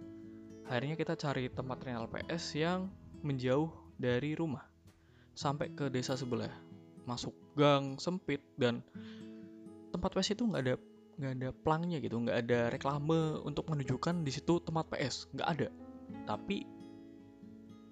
Akhirnya 0.69 0.95
kita 0.95 1.13
cari 1.19 1.51
tempat 1.51 1.83
rental 1.83 2.07
PS 2.07 2.55
yang 2.55 2.87
menjauh 3.19 3.69
dari 3.99 4.37
rumah. 4.37 4.63
Sampai 5.35 5.73
ke 5.73 5.89
desa 5.91 6.15
sebelah. 6.15 6.51
Masuk 7.03 7.35
gang 7.59 7.99
sempit 7.99 8.39
dan 8.55 8.79
tempat 9.91 10.15
PS 10.15 10.39
itu 10.39 10.47
nggak 10.47 10.63
ada 10.63 10.75
nggak 11.19 11.33
ada 11.41 11.49
pelangnya 11.51 11.97
gitu. 11.99 12.15
Nggak 12.21 12.37
ada 12.47 12.59
reklame 12.71 13.43
untuk 13.43 13.67
menunjukkan 13.67 14.23
di 14.23 14.31
situ 14.31 14.63
tempat 14.63 14.87
PS 14.87 15.27
nggak 15.35 15.49
ada. 15.59 15.67
Tapi 16.23 16.63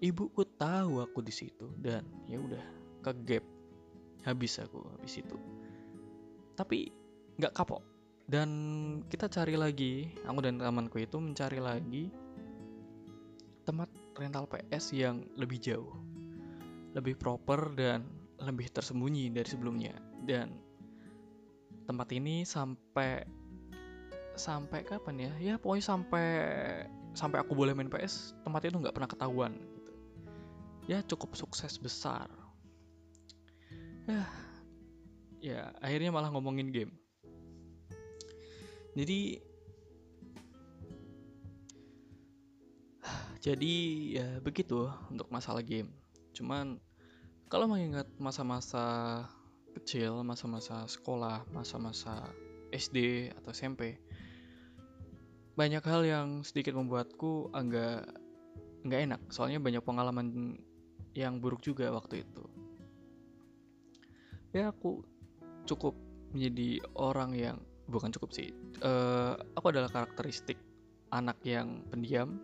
ibuku 0.02 0.42
tahu 0.58 1.04
aku 1.04 1.20
di 1.22 1.34
situ 1.34 1.70
dan 1.78 2.02
ya 2.26 2.42
udah 2.42 2.64
ke 3.06 3.12
gap 3.26 3.46
habis 4.26 4.62
aku 4.62 4.84
habis 4.98 5.22
itu 5.22 5.38
tapi 6.56 6.94
nggak 7.42 7.56
kapok 7.56 7.82
dan 8.30 8.50
kita 9.10 9.28
cari 9.28 9.58
lagi 9.58 10.14
aku 10.24 10.40
dan 10.46 10.62
temanku 10.62 11.02
itu 11.02 11.18
mencari 11.18 11.60
lagi 11.60 12.14
tempat 13.66 13.90
rental 14.18 14.50
PS 14.50 14.94
yang 14.98 15.24
lebih 15.38 15.62
jauh, 15.62 15.94
lebih 16.98 17.16
proper 17.18 17.72
dan 17.74 18.06
lebih 18.42 18.74
tersembunyi 18.74 19.30
dari 19.30 19.48
sebelumnya. 19.48 19.96
Dan 20.26 20.58
tempat 21.86 22.10
ini 22.14 22.44
sampai 22.44 23.26
sampai 24.36 24.80
kapan 24.86 25.16
ya? 25.30 25.32
Ya 25.40 25.54
pokoknya 25.62 25.86
sampai 25.86 26.28
sampai 27.14 27.38
aku 27.44 27.54
boleh 27.54 27.76
main 27.76 27.92
PS, 27.92 28.34
tempat 28.44 28.66
itu 28.68 28.78
nggak 28.80 28.96
pernah 28.96 29.10
ketahuan. 29.10 29.54
Gitu. 29.56 29.94
Ya 30.90 31.00
cukup 31.06 31.38
sukses 31.38 31.78
besar. 31.78 32.28
Ya, 34.10 34.26
ya 35.54 35.62
akhirnya 35.82 36.10
malah 36.10 36.34
ngomongin 36.34 36.74
game. 36.74 36.94
Jadi 38.98 39.38
jadi 43.46 43.76
ya 44.18 44.28
begitu 44.42 44.90
untuk 45.10 45.30
masalah 45.30 45.62
game. 45.62 45.94
Cuman 46.34 46.82
kalau 47.52 47.68
mengingat 47.70 48.08
masa-masa 48.18 49.28
kecil 49.72 50.20
masa-masa 50.28 50.84
sekolah 50.84 51.48
masa-masa 51.56 52.28
SD 52.76 53.32
atau 53.32 53.56
SMP 53.56 54.00
banyak 55.56 55.84
hal 55.84 56.02
yang 56.04 56.28
sedikit 56.44 56.76
membuatku 56.76 57.52
agak 57.54 58.08
nggak 58.82 59.02
enak. 59.08 59.22
Soalnya 59.30 59.62
banyak 59.62 59.84
pengalaman 59.84 60.58
yang 61.14 61.44
buruk 61.44 61.60
juga 61.60 61.92
waktu 61.92 62.24
itu 62.24 62.44
ya 64.52 64.72
aku 64.72 65.04
cukup 65.68 65.96
menjadi 66.32 66.84
orang 66.96 67.32
yang 67.36 67.58
bukan 67.88 68.12
cukup 68.12 68.32
sih 68.32 68.52
uh, 68.84 69.36
aku 69.56 69.72
adalah 69.72 69.92
karakteristik 69.92 70.60
anak 71.12 71.40
yang 71.44 71.84
pendiam 71.92 72.40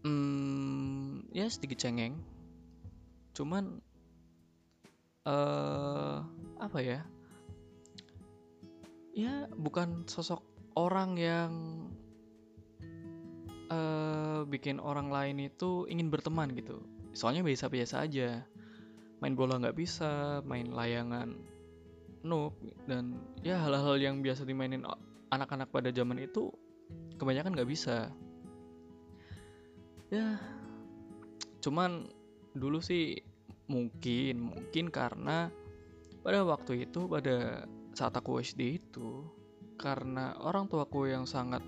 Hmm, 0.00 1.28
ya 1.28 1.44
sedikit 1.52 1.76
cengeng. 1.76 2.16
Cuman 3.36 3.84
uh, 5.28 6.24
apa 6.56 6.78
ya? 6.80 7.04
Ya 9.12 9.44
bukan 9.52 10.08
sosok 10.08 10.40
orang 10.72 11.20
yang 11.20 11.52
uh, 13.68 14.48
bikin 14.48 14.80
orang 14.80 15.12
lain 15.12 15.52
itu 15.52 15.84
ingin 15.84 16.08
berteman 16.08 16.56
gitu. 16.56 16.80
Soalnya 17.12 17.44
biasa-biasa 17.44 18.00
aja. 18.00 18.48
Main 19.20 19.36
bola 19.36 19.60
nggak 19.60 19.76
bisa, 19.76 20.40
main 20.48 20.72
layangan 20.72 21.36
noob 22.20 22.52
dan 22.84 23.16
ya 23.40 23.56
hal-hal 23.60 23.96
yang 23.96 24.20
biasa 24.20 24.44
dimainin 24.44 24.84
anak-anak 25.32 25.72
pada 25.72 25.88
zaman 25.92 26.20
itu 26.20 26.52
kebanyakan 27.16 27.56
nggak 27.56 27.70
bisa. 27.70 28.12
Ya 30.12 30.40
cuman 31.60 32.08
dulu 32.56 32.80
sih 32.80 33.20
mungkin 33.70 34.50
mungkin 34.50 34.90
karena 34.90 35.52
pada 36.24 36.42
waktu 36.42 36.88
itu 36.88 37.06
pada 37.06 37.64
saat 37.94 38.16
aku 38.16 38.42
SD 38.42 38.82
itu 38.82 39.24
karena 39.80 40.36
orang 40.40 40.66
tuaku 40.66 41.08
yang 41.08 41.24
sangat 41.24 41.62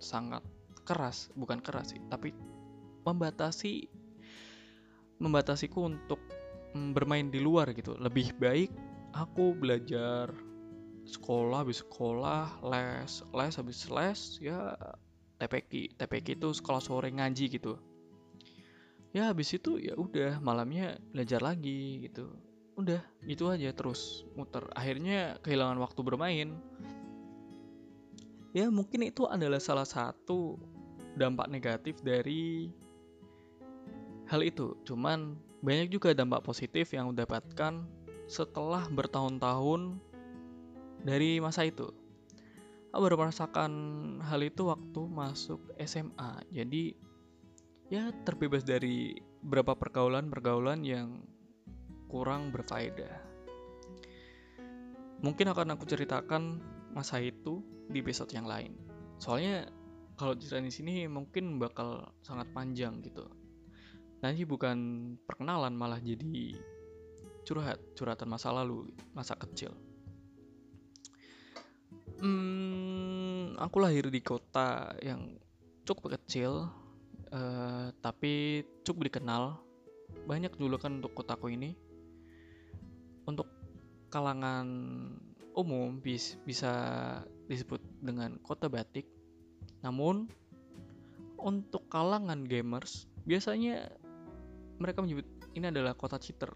sangat 0.00 0.42
keras 0.82 1.30
bukan 1.36 1.60
keras 1.62 1.94
sih 1.94 2.02
tapi 2.10 2.34
membatasi 3.04 3.86
membatasiku 5.22 5.86
untuk 5.86 6.18
bermain 6.74 7.30
di 7.30 7.38
luar 7.38 7.70
gitu. 7.72 7.94
Lebih 7.94 8.34
baik 8.36 8.70
aku 9.14 9.54
belajar 9.54 10.34
sekolah 11.06 11.62
habis 11.62 11.84
sekolah 11.84 12.64
les 12.64 13.22
les 13.30 13.54
habis 13.54 13.86
les 13.92 14.20
ya 14.42 14.74
TPK 15.38 15.94
TPK 16.00 16.40
itu 16.40 16.48
sekolah 16.50 16.82
sore 16.82 17.08
ngaji 17.14 17.46
gitu. 17.54 17.78
Ya 19.14 19.30
habis 19.30 19.54
itu 19.54 19.78
ya 19.78 19.94
udah 19.94 20.42
malamnya 20.42 20.98
belajar 21.14 21.38
lagi 21.38 22.10
gitu. 22.10 22.34
Udah 22.74 22.98
gitu 23.22 23.46
aja 23.46 23.70
terus 23.70 24.26
muter. 24.34 24.66
Akhirnya 24.74 25.38
kehilangan 25.46 25.78
waktu 25.78 26.00
bermain. 26.02 26.48
Ya 28.50 28.66
mungkin 28.70 29.06
itu 29.06 29.26
adalah 29.30 29.62
salah 29.62 29.86
satu 29.86 30.58
dampak 31.14 31.46
negatif 31.46 32.02
dari 32.02 32.70
hal 34.26 34.42
itu. 34.42 34.74
Cuman 34.82 35.38
banyak 35.64 35.88
juga 35.96 36.12
dampak 36.12 36.44
positif 36.44 36.92
yang 36.92 37.16
dapatkan 37.16 37.88
setelah 38.28 38.84
bertahun-tahun 38.92 39.96
dari 41.00 41.40
masa 41.40 41.64
itu. 41.64 41.88
Aku 42.92 43.00
baru 43.00 43.16
merasakan 43.16 43.72
hal 44.22 44.44
itu 44.44 44.68
waktu 44.68 45.00
masuk 45.08 45.58
SMA 45.82 46.46
jadi 46.52 46.94
ya 47.88 48.12
terbebas 48.28 48.62
dari 48.62 49.18
beberapa 49.40 49.72
pergaulan-pergaulan 49.74 50.84
yang 50.84 51.24
kurang 52.12 52.52
berfaedah. 52.52 53.24
Mungkin 55.24 55.48
akan 55.48 55.74
aku 55.74 55.88
ceritakan 55.88 56.60
masa 56.92 57.24
itu 57.24 57.64
di 57.88 58.04
episode 58.04 58.30
yang 58.36 58.44
lain. 58.44 58.76
Soalnya 59.16 59.72
kalau 60.20 60.36
cerita 60.36 60.60
di 60.60 60.70
sini 60.70 60.94
mungkin 61.08 61.56
bakal 61.56 62.12
sangat 62.20 62.52
panjang 62.52 63.00
gitu 63.00 63.26
nanti 64.24 64.48
bukan 64.48 64.76
perkenalan 65.28 65.76
malah 65.76 66.00
jadi 66.00 66.56
curhat 67.44 67.76
curhatan 67.92 68.32
masa 68.32 68.48
lalu 68.48 68.88
masa 69.12 69.36
kecil 69.36 69.76
Hmm, 72.24 73.58
aku 73.60 73.84
lahir 73.84 74.08
di 74.08 74.24
kota 74.24 74.96
yang 75.04 75.36
cukup 75.84 76.16
kecil, 76.16 76.72
uh, 77.28 77.92
tapi 78.00 78.64
cukup 78.86 79.12
dikenal. 79.12 79.60
Banyak 80.24 80.56
julukan 80.56 81.02
untuk 81.02 81.12
kotaku 81.12 81.52
ini. 81.52 81.76
Untuk 83.28 83.44
kalangan 84.08 84.64
umum 85.52 86.00
bis, 86.00 86.40
bisa 86.48 86.72
disebut 87.44 87.82
dengan 88.00 88.40
kota 88.40 88.72
batik. 88.72 89.04
Namun 89.84 90.30
untuk 91.36 91.84
kalangan 91.92 92.46
gamers 92.48 93.04
biasanya 93.28 93.92
mereka 94.84 95.00
menyebut 95.00 95.24
ini 95.56 95.72
adalah 95.72 95.96
kota 95.96 96.20
cheater. 96.20 96.52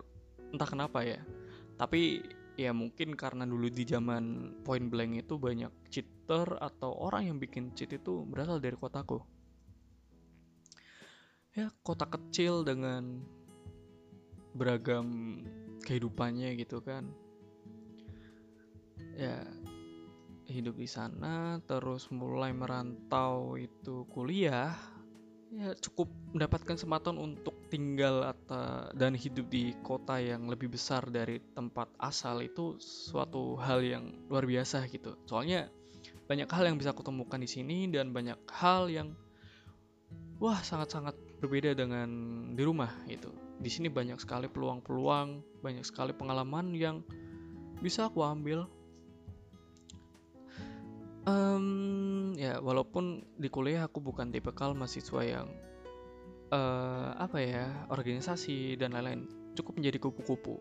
Entah 0.53 0.69
kenapa 0.69 1.01
ya. 1.01 1.25
Tapi 1.81 2.21
ya 2.59 2.75
mungkin 2.75 3.15
karena 3.17 3.47
dulu 3.47 3.71
di 3.71 3.87
zaman 3.87 4.53
point 4.67 4.91
blank 4.91 5.25
itu 5.25 5.41
banyak 5.41 5.71
cheater 5.89 6.59
atau 6.61 6.91
orang 6.91 7.33
yang 7.33 7.37
bikin 7.39 7.71
cheat 7.73 7.95
itu 7.95 8.27
berasal 8.27 8.59
dari 8.59 8.75
kotaku 8.75 9.23
ya 11.55 11.71
kota 11.87 12.11
kecil 12.11 12.67
dengan 12.67 13.23
beragam 14.59 15.39
kehidupannya 15.87 16.59
gitu 16.59 16.83
kan 16.83 17.07
ya 19.15 19.47
hidup 20.51 20.75
di 20.75 20.91
sana 20.91 21.63
terus 21.63 22.11
mulai 22.11 22.51
merantau 22.51 23.55
itu 23.55 24.03
kuliah 24.11 24.75
ya 25.49 25.73
cukup 25.81 26.13
mendapatkan 26.37 26.77
kesempatan 26.77 27.17
untuk 27.17 27.57
tinggal 27.73 28.37
atau 28.37 28.93
dan 28.93 29.17
hidup 29.17 29.49
di 29.49 29.73
kota 29.81 30.21
yang 30.21 30.45
lebih 30.49 30.69
besar 30.69 31.09
dari 31.09 31.41
tempat 31.57 31.89
asal 31.97 32.45
itu 32.45 32.77
suatu 32.81 33.57
hal 33.57 33.81
yang 33.81 34.05
luar 34.29 34.45
biasa 34.45 34.85
gitu. 34.93 35.17
Soalnya 35.25 35.73
banyak 36.29 36.49
hal 36.53 36.69
yang 36.69 36.77
bisa 36.77 36.93
aku 36.93 37.01
temukan 37.01 37.41
di 37.41 37.49
sini 37.49 37.89
dan 37.89 38.13
banyak 38.13 38.37
hal 38.53 38.93
yang 38.93 39.17
wah 40.37 40.61
sangat-sangat 40.61 41.17
berbeda 41.41 41.73
dengan 41.73 42.09
di 42.53 42.63
rumah 42.63 42.93
gitu. 43.09 43.33
Di 43.59 43.73
sini 43.73 43.89
banyak 43.91 44.21
sekali 44.21 44.47
peluang-peluang, 44.47 45.61
banyak 45.65 45.83
sekali 45.83 46.13
pengalaman 46.13 46.77
yang 46.77 47.01
bisa 47.81 48.07
aku 48.07 48.23
ambil 48.23 48.69
Um, 51.29 51.78
walaupun 52.61 53.25
di 53.39 53.49
kuliah 53.49 53.87
aku 53.87 54.03
bukan 54.03 54.31
tipikal 54.31 54.75
mahasiswa 54.77 55.23
yang 55.25 55.49
uh, 56.53 57.15
apa 57.17 57.39
ya 57.41 57.65
organisasi 57.93 58.77
dan 58.77 58.95
lain-lain. 58.97 59.27
Cukup 59.57 59.79
menjadi 59.81 59.99
kupu-kupu. 59.99 60.61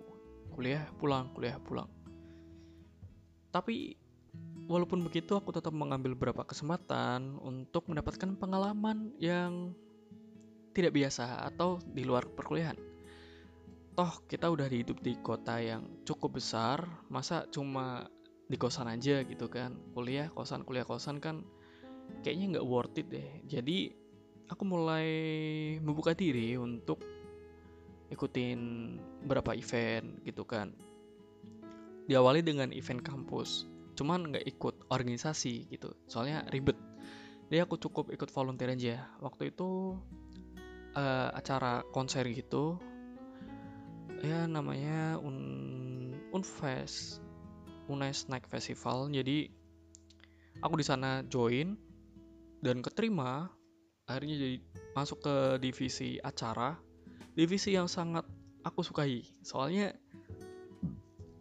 Kuliah 0.54 0.90
pulang 0.98 1.30
kuliah 1.38 1.62
pulang. 1.62 1.90
Tapi 3.54 3.94
walaupun 4.68 5.02
begitu 5.06 5.38
aku 5.38 5.56
tetap 5.56 5.72
mengambil 5.72 6.14
beberapa 6.14 6.44
kesempatan 6.44 7.40
untuk 7.40 7.88
mendapatkan 7.88 8.36
pengalaman 8.36 9.16
yang 9.18 9.72
tidak 10.76 10.94
biasa 10.94 11.48
atau 11.48 11.82
di 11.82 12.06
luar 12.06 12.28
perkuliahan. 12.28 12.78
Toh 13.98 14.14
kita 14.30 14.46
udah 14.54 14.70
hidup 14.70 15.02
di 15.02 15.18
kota 15.18 15.58
yang 15.58 15.90
cukup 16.06 16.38
besar 16.38 16.86
masa 17.10 17.50
cuma 17.50 18.06
di 18.46 18.54
kosan 18.62 18.86
aja 18.86 19.26
gitu 19.26 19.50
kan? 19.50 19.74
Kuliah 19.98 20.30
kosan 20.30 20.62
kuliah 20.62 20.86
kosan 20.86 21.18
kan 21.18 21.42
kayaknya 22.22 22.58
nggak 22.58 22.68
worth 22.68 22.98
it 23.00 23.08
deh. 23.08 23.30
Jadi 23.48 23.92
aku 24.48 24.64
mulai 24.64 25.08
membuka 25.80 26.16
diri 26.16 26.56
untuk 26.56 27.04
ikutin 28.08 28.60
beberapa 29.24 29.52
event 29.56 30.24
gitu 30.24 30.48
kan. 30.48 30.72
Diawali 32.08 32.40
dengan 32.44 32.72
event 32.72 33.04
kampus 33.04 33.68
cuman 33.98 34.30
nggak 34.30 34.46
ikut 34.46 34.88
organisasi 34.94 35.74
gitu 35.74 35.98
soalnya 36.06 36.46
ribet. 36.54 36.78
Jadi 37.50 37.64
aku 37.64 37.80
cukup 37.82 38.14
ikut 38.14 38.30
volunteer 38.30 38.72
aja. 38.76 39.10
Waktu 39.24 39.56
itu 39.56 39.98
uh, 40.94 41.30
acara 41.34 41.82
konser 41.90 42.28
gitu 42.30 42.78
ya 44.22 44.50
namanya 44.50 45.22
un 45.22 45.38
unfest 46.34 47.22
Unes 47.88 48.28
Snack 48.28 48.46
Festival. 48.52 49.08
Jadi 49.10 49.48
aku 50.60 50.76
di 50.78 50.86
sana 50.86 51.24
join 51.26 51.87
dan 52.64 52.82
keterima 52.82 53.52
akhirnya 54.08 54.36
jadi 54.40 54.58
masuk 54.96 55.20
ke 55.22 55.36
divisi 55.62 56.18
acara 56.24 56.80
divisi 57.38 57.76
yang 57.76 57.86
sangat 57.92 58.24
aku 58.64 58.82
sukai 58.82 59.24
soalnya 59.44 59.94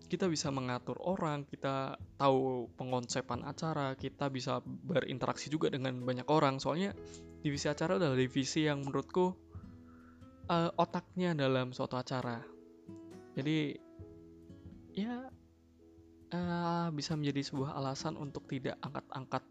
kita 0.07 0.31
bisa 0.31 0.55
mengatur 0.55 0.95
orang, 1.03 1.43
kita 1.51 1.99
tahu 2.15 2.71
pengonsepan 2.79 3.43
acara, 3.43 3.99
kita 3.99 4.31
bisa 4.31 4.63
berinteraksi 4.63 5.51
juga 5.51 5.67
dengan 5.67 5.99
banyak 5.99 6.27
orang. 6.31 6.63
Soalnya 6.63 6.95
divisi 7.43 7.67
acara 7.67 7.99
adalah 7.99 8.15
divisi 8.15 8.71
yang 8.71 8.87
menurutku 8.87 9.35
uh, 10.47 10.71
otaknya 10.79 11.35
dalam 11.35 11.75
suatu 11.75 11.99
acara. 11.99 12.39
Jadi 13.35 13.75
ya 14.95 15.27
uh, 16.33 16.89
bisa 16.95 17.19
menjadi 17.19 17.43
sebuah 17.43 17.77
alasan 17.77 18.15
untuk 18.17 18.47
tidak 18.49 18.79
angkat-angkat 18.81 19.43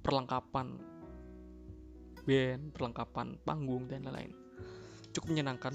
perlengkapan 0.00 0.80
band, 2.30 2.70
perlengkapan 2.70 3.34
panggung 3.42 3.90
dan 3.90 4.06
lain-lain. 4.06 4.30
Cukup 5.10 5.34
menyenangkan. 5.34 5.74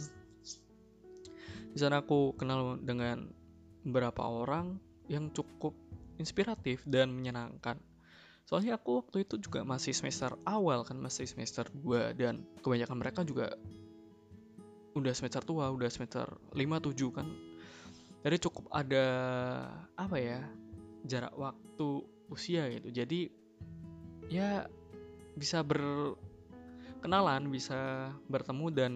Di 1.76 1.80
sana 1.84 2.00
aku 2.00 2.32
kenal 2.40 2.80
dengan 2.80 3.28
beberapa 3.84 4.24
orang 4.24 4.80
yang 5.12 5.36
cukup 5.36 5.76
inspiratif 6.16 6.88
dan 6.88 7.12
menyenangkan. 7.12 7.76
Soalnya 8.48 8.80
aku 8.80 9.04
waktu 9.04 9.28
itu 9.28 9.36
juga 9.42 9.68
masih 9.68 9.92
semester 9.92 10.40
awal 10.48 10.88
kan, 10.88 10.96
masih 10.96 11.28
semester 11.28 11.68
2 11.68 12.16
dan 12.16 12.48
kebanyakan 12.64 12.98
mereka 13.04 13.28
juga 13.28 13.52
udah 14.96 15.12
semester 15.12 15.44
tua, 15.44 15.68
udah 15.68 15.92
semester 15.92 16.24
5 16.56 16.56
7 16.56 17.12
kan. 17.12 17.28
Jadi 18.24 18.38
cukup 18.40 18.72
ada 18.72 19.06
apa 20.00 20.18
ya? 20.18 20.40
jarak 21.06 21.38
waktu 21.38 22.02
usia 22.34 22.66
gitu. 22.74 22.90
Jadi 22.90 23.30
ya 24.30 24.66
bisa 25.38 25.62
berkenalan, 27.06 27.54
bisa 27.54 28.10
bertemu 28.26 28.68
dan 28.74 28.92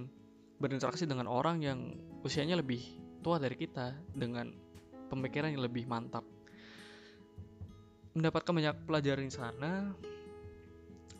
berinteraksi 0.57 1.05
dengan 1.05 1.29
orang 1.29 1.61
yang 1.61 1.93
usianya 2.25 2.57
lebih 2.57 2.81
tua 3.21 3.37
dari 3.37 3.53
kita 3.53 3.93
dengan 4.17 4.49
pemikiran 5.13 5.53
yang 5.53 5.61
lebih 5.61 5.85
mantap. 5.85 6.25
Mendapatkan 8.17 8.49
banyak 8.49 8.75
pelajaran 8.89 9.29
di 9.29 9.29
sana 9.29 9.93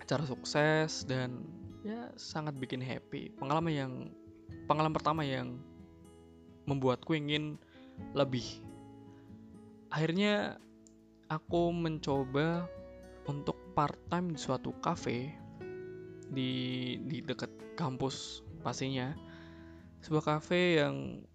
cara 0.10 0.25
sukses 0.25 1.06
dan 1.06 1.45
ya 1.86 2.10
sangat 2.17 2.58
bikin 2.58 2.82
happy. 2.82 3.38
Pengalaman 3.38 3.69
yang 3.69 3.93
pengalaman 4.65 4.97
pertama 4.97 5.21
yang 5.21 5.62
membuatku 6.65 7.13
ingin 7.13 7.62
lebih. 8.17 8.65
Akhirnya 9.93 10.58
aku 11.30 11.69
mencoba 11.69 12.65
untuk 13.30 13.62
part 13.78 14.02
time 14.10 14.34
di 14.34 14.41
suatu 14.41 14.73
cafe 14.82 15.49
di 16.30 16.52
di 17.06 17.22
dekat 17.26 17.50
kampus 17.76 18.46
pastinya. 18.62 19.13
Sebuah 20.00 20.38
cafe 20.38 20.80
yang 20.80 21.26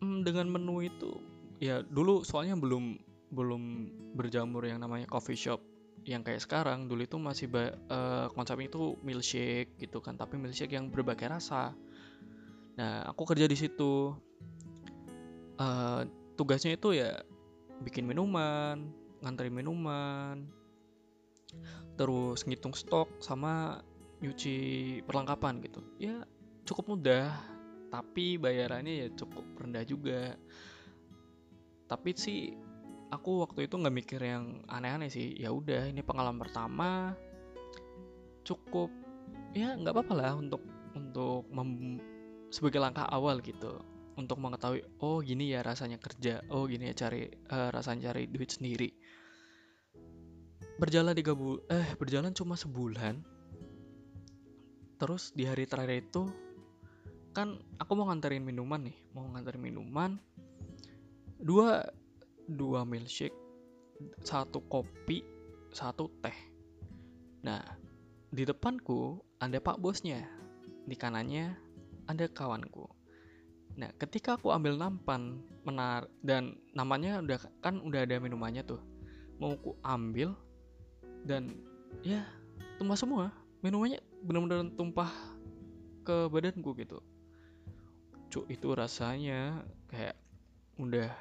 hmm, 0.00 0.24
dengan 0.24 0.48
menu 0.48 0.80
itu 0.80 1.20
ya 1.60 1.84
dulu 1.84 2.24
soalnya 2.24 2.56
belum 2.56 2.98
belum 3.34 3.62
berjamur 4.14 4.64
yang 4.64 4.80
namanya 4.80 5.10
coffee 5.10 5.36
shop 5.36 5.60
yang 6.06 6.24
kayak 6.24 6.40
sekarang. 6.40 6.86
Dulu 6.88 7.04
itu 7.04 7.16
masih 7.20 7.50
uh, 7.52 8.30
konsepnya 8.32 8.70
itu 8.70 8.96
milkshake 9.04 9.76
gitu 9.78 10.00
kan 10.00 10.16
tapi 10.16 10.40
milkshake 10.40 10.72
yang 10.72 10.88
berbagai 10.88 11.28
rasa. 11.28 11.76
Nah 12.80 13.04
aku 13.08 13.28
kerja 13.28 13.44
di 13.44 13.56
situ. 13.58 14.14
Uh, 15.54 16.02
tugasnya 16.34 16.74
itu 16.74 16.98
ya 16.98 17.22
bikin 17.86 18.10
minuman 18.10 18.90
nganterin 19.22 19.54
minuman 19.54 20.50
terus 21.94 22.42
ngitung 22.42 22.74
stok 22.74 23.06
sama 23.22 23.78
nyuci 24.22 24.56
perlengkapan 25.06 25.62
gitu. 25.64 25.80
Ya 25.98 26.22
cukup 26.64 26.96
mudah 26.96 27.34
tapi 27.94 28.36
bayarannya 28.42 29.06
ya 29.06 29.08
cukup 29.14 29.46
rendah 29.58 29.86
juga. 29.86 30.34
Tapi 31.86 32.10
sih 32.18 32.50
aku 33.14 33.46
waktu 33.46 33.70
itu 33.70 33.78
nggak 33.78 33.94
mikir 33.94 34.20
yang 34.22 34.66
aneh-aneh 34.66 35.06
sih. 35.06 35.38
Ya 35.38 35.54
udah 35.54 35.86
ini 35.86 36.02
pengalaman 36.02 36.42
pertama 36.42 37.14
cukup 38.44 38.90
ya 39.54 39.78
nggak 39.78 39.94
apa-apa 39.94 40.14
lah 40.18 40.32
untuk 40.36 40.60
untuk 40.98 41.46
mem, 41.54 42.02
sebagai 42.50 42.82
langkah 42.82 43.06
awal 43.10 43.38
gitu. 43.42 43.78
Untuk 44.14 44.38
mengetahui 44.38 44.86
oh 45.02 45.18
gini 45.22 45.50
ya 45.50 45.66
rasanya 45.66 45.98
kerja 45.98 46.42
oh 46.54 46.70
gini 46.70 46.86
ya 46.90 46.94
cari 46.94 47.26
uh, 47.50 47.70
rasanya 47.74 48.10
cari 48.10 48.30
duit 48.30 48.50
sendiri. 48.50 48.90
Berjalan 50.78 51.14
tiga 51.14 51.34
bul 51.34 51.62
eh 51.70 51.94
berjalan 51.98 52.34
cuma 52.34 52.58
sebulan 52.58 53.33
terus 55.04 55.36
di 55.36 55.44
hari 55.44 55.68
terakhir 55.68 56.00
itu 56.00 56.32
kan 57.36 57.60
aku 57.76 57.92
mau 57.92 58.08
nganterin 58.08 58.40
minuman 58.40 58.88
nih 58.88 58.96
mau 59.12 59.28
nganterin 59.28 59.60
minuman. 59.60 60.16
Dua 61.36 61.84
dua 62.48 62.88
milkshake 62.88 63.36
satu 64.24 64.64
kopi 64.64 65.20
satu 65.76 66.08
teh. 66.24 66.32
Nah 67.44 67.60
di 68.32 68.48
depanku 68.48 69.20
ada 69.44 69.60
pak 69.60 69.76
bosnya 69.76 70.24
di 70.88 70.96
kanannya 70.96 71.52
ada 72.08 72.24
kawanku. 72.24 72.88
Nah 73.76 73.92
ketika 74.00 74.40
aku 74.40 74.56
ambil 74.56 74.80
nampan 74.80 75.44
menar 75.68 76.08
dan 76.24 76.56
namanya 76.72 77.20
udah 77.20 77.44
kan 77.60 77.76
udah 77.84 78.08
ada 78.08 78.16
minumannya 78.16 78.64
tuh 78.64 78.80
mau 79.36 79.52
ku 79.60 79.76
ambil 79.84 80.32
dan 81.28 81.60
ya 82.00 82.24
tumpah 82.80 82.96
semua 82.96 83.28
minumannya 83.60 84.00
benar-benar 84.24 84.72
tumpah 84.72 85.12
ke 86.04 86.32
badanku 86.32 86.72
gitu. 86.80 86.98
Cuk 88.32 88.48
itu 88.48 88.72
rasanya 88.72 89.60
kayak 89.92 90.16
udah 90.80 91.12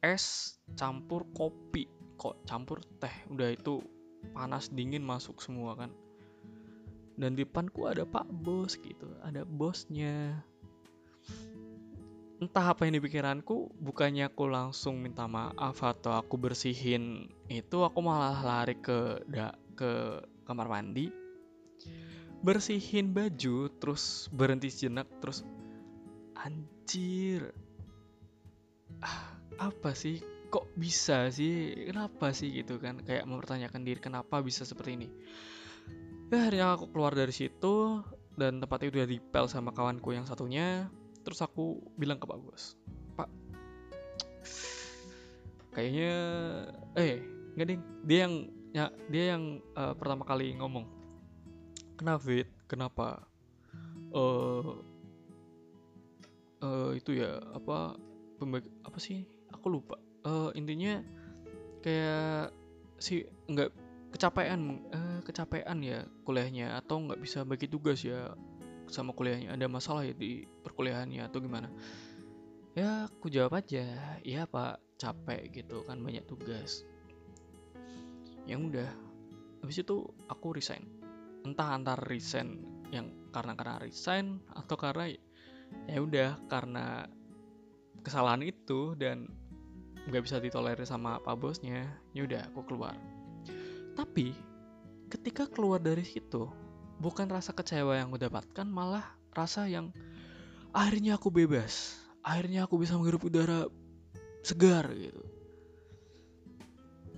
es 0.00 0.56
campur 0.78 1.26
kopi. 1.34 1.90
Kok 2.18 2.46
campur? 2.46 2.82
Teh 3.02 3.12
udah 3.30 3.50
itu 3.50 3.82
panas 4.30 4.70
dingin 4.70 5.02
masuk 5.02 5.42
semua 5.42 5.74
kan. 5.74 5.90
Dan 7.18 7.34
di 7.34 7.42
depanku 7.42 7.90
ada 7.90 8.06
pak 8.06 8.30
bos 8.30 8.78
gitu 8.78 9.10
ada 9.26 9.42
bosnya. 9.42 10.38
Entah 12.38 12.70
apa 12.70 12.86
yang 12.86 12.94
di 12.94 13.02
pikiranku 13.02 13.74
bukannya 13.82 14.30
aku 14.30 14.46
langsung 14.46 15.02
minta 15.02 15.26
maaf 15.26 15.82
atau 15.82 16.14
aku 16.14 16.38
bersihin 16.38 17.26
itu 17.50 17.82
aku 17.82 17.98
malah 17.98 18.38
lari 18.38 18.78
ke 18.78 19.26
da, 19.26 19.58
ke 19.74 20.22
kamar 20.46 20.70
mandi 20.70 21.10
bersihin 22.38 23.10
baju 23.10 23.66
terus 23.82 24.30
berhenti 24.30 24.70
sejenak 24.70 25.10
terus 25.18 25.42
anjir 26.38 27.50
ah 29.02 29.38
apa 29.58 29.90
sih? 29.92 30.22
Kok 30.48 30.78
bisa 30.78 31.28
sih? 31.28 31.74
Kenapa 31.90 32.32
sih? 32.32 32.48
Gitu 32.54 32.80
kan 32.80 33.02
kayak 33.04 33.26
mempertanyakan 33.28 33.84
diri 33.84 34.00
kenapa 34.00 34.40
bisa 34.40 34.64
seperti 34.64 34.96
ini? 34.96 35.08
Ya 36.30 36.44
akhirnya 36.44 36.76
aku 36.78 36.88
keluar 36.94 37.12
dari 37.12 37.34
situ 37.34 38.00
dan 38.38 38.62
tempat 38.62 38.86
itu 38.86 39.02
udah 39.02 39.08
dipel 39.10 39.44
sama 39.50 39.74
kawanku 39.74 40.14
yang 40.14 40.24
satunya. 40.24 40.88
Terus 41.26 41.44
aku 41.44 41.82
bilang 41.98 42.16
ke 42.16 42.24
pak 42.24 42.38
bos 42.40 42.78
pak 43.18 43.28
kayaknya 45.74 46.12
eh 46.96 47.20
nggak 47.58 47.66
ding. 47.66 47.82
Dia 48.06 48.18
yang 48.24 48.34
ya 48.72 48.84
dia 49.10 49.24
yang 49.36 49.60
uh, 49.74 49.92
pertama 49.98 50.22
kali 50.24 50.54
ngomong 50.56 50.97
Fit? 51.98 52.48
kenapa? 52.70 53.26
Uh, 54.14 54.80
uh, 56.62 56.90
itu 56.94 57.18
ya 57.18 57.42
apa 57.52 57.98
pembagi 58.38 58.70
apa 58.84 58.98
sih? 59.02 59.26
Aku 59.50 59.72
lupa. 59.72 59.98
Uh, 60.22 60.52
intinya 60.54 61.02
kayak 61.82 62.52
si 63.00 63.24
nggak 63.48 63.72
kecapean 64.14 64.82
uh, 64.92 65.20
kecapean 65.24 65.78
ya 65.84 66.04
kuliahnya 66.24 66.76
atau 66.78 67.02
nggak 67.04 67.20
bisa 67.20 67.42
bagi 67.42 67.66
tugas 67.66 68.04
ya 68.04 68.32
sama 68.86 69.12
kuliahnya. 69.16 69.56
Ada 69.56 69.66
masalah 69.66 70.06
ya 70.06 70.14
di 70.14 70.46
perkuliahannya 70.64 71.24
atau 71.26 71.42
gimana? 71.42 71.68
Ya 72.76 73.10
aku 73.10 73.26
jawab 73.32 73.58
aja. 73.58 74.18
Iya 74.22 74.46
pak. 74.46 74.80
Capek 74.98 75.62
gitu 75.62 75.86
kan 75.86 76.02
banyak 76.02 76.26
tugas. 76.26 76.82
Yang 78.50 78.60
udah. 78.74 78.90
Habis 79.62 79.82
itu 79.82 80.06
aku 80.30 80.54
resign 80.54 80.97
entah 81.46 81.74
antar 81.74 82.00
resign 82.08 82.62
yang 82.88 83.12
karena 83.30 83.52
karena 83.54 83.76
resign 83.82 84.40
atau 84.56 84.74
karena 84.74 85.12
ya 85.86 85.98
udah 86.00 86.30
karena 86.48 87.04
kesalahan 88.00 88.40
itu 88.46 88.96
dan 88.96 89.28
nggak 90.08 90.24
bisa 90.24 90.40
ditolerir 90.40 90.88
sama 90.88 91.20
pak 91.20 91.36
bosnya 91.36 91.84
ya 92.16 92.24
udah 92.24 92.48
aku 92.48 92.64
keluar. 92.64 92.96
Tapi 93.92 94.32
ketika 95.12 95.44
keluar 95.50 95.82
dari 95.82 96.04
situ 96.06 96.48
bukan 96.98 97.28
rasa 97.28 97.52
kecewa 97.52 97.96
yang 97.96 98.08
gue 98.08 98.24
dapatkan 98.24 98.64
malah 98.64 99.04
rasa 99.36 99.68
yang 99.68 99.92
akhirnya 100.72 101.20
aku 101.20 101.28
bebas 101.28 102.00
akhirnya 102.24 102.68
aku 102.68 102.80
bisa 102.80 102.96
menghirup 102.96 103.24
udara 103.24 103.68
segar 104.44 104.88
gitu. 104.92 105.24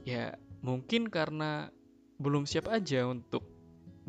Ya 0.07 0.39
mungkin 0.63 1.11
karena 1.11 1.71
belum 2.21 2.47
siap 2.47 2.69
aja 2.71 3.07
untuk 3.11 3.47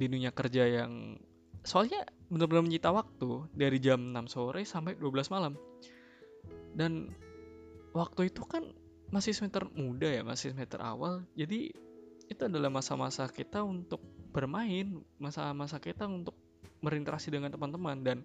di 0.02 0.10
dunia 0.10 0.34
kerja 0.34 0.66
yang 0.66 1.14
soalnya 1.62 2.02
benar-benar 2.26 2.66
menyita 2.66 2.90
waktu 2.90 3.46
dari 3.54 3.78
jam 3.78 4.02
6 4.10 4.34
sore 4.34 4.66
sampai 4.66 4.98
12 4.98 5.30
malam. 5.30 5.54
Dan 6.74 7.14
waktu 7.94 8.34
itu 8.34 8.42
kan 8.50 8.66
masih 9.14 9.38
semester 9.38 9.70
muda 9.78 10.10
ya 10.10 10.26
masih 10.26 10.58
semester 10.58 10.82
awal. 10.82 11.22
Jadi 11.38 11.70
itu 12.26 12.42
adalah 12.42 12.74
masa-masa 12.74 13.30
kita 13.30 13.62
untuk 13.62 14.02
bermain 14.34 15.06
masa-masa 15.22 15.78
kita 15.78 16.10
untuk 16.10 16.34
berinteraksi 16.82 17.30
dengan 17.30 17.54
teman-teman. 17.54 18.02
Dan 18.02 18.18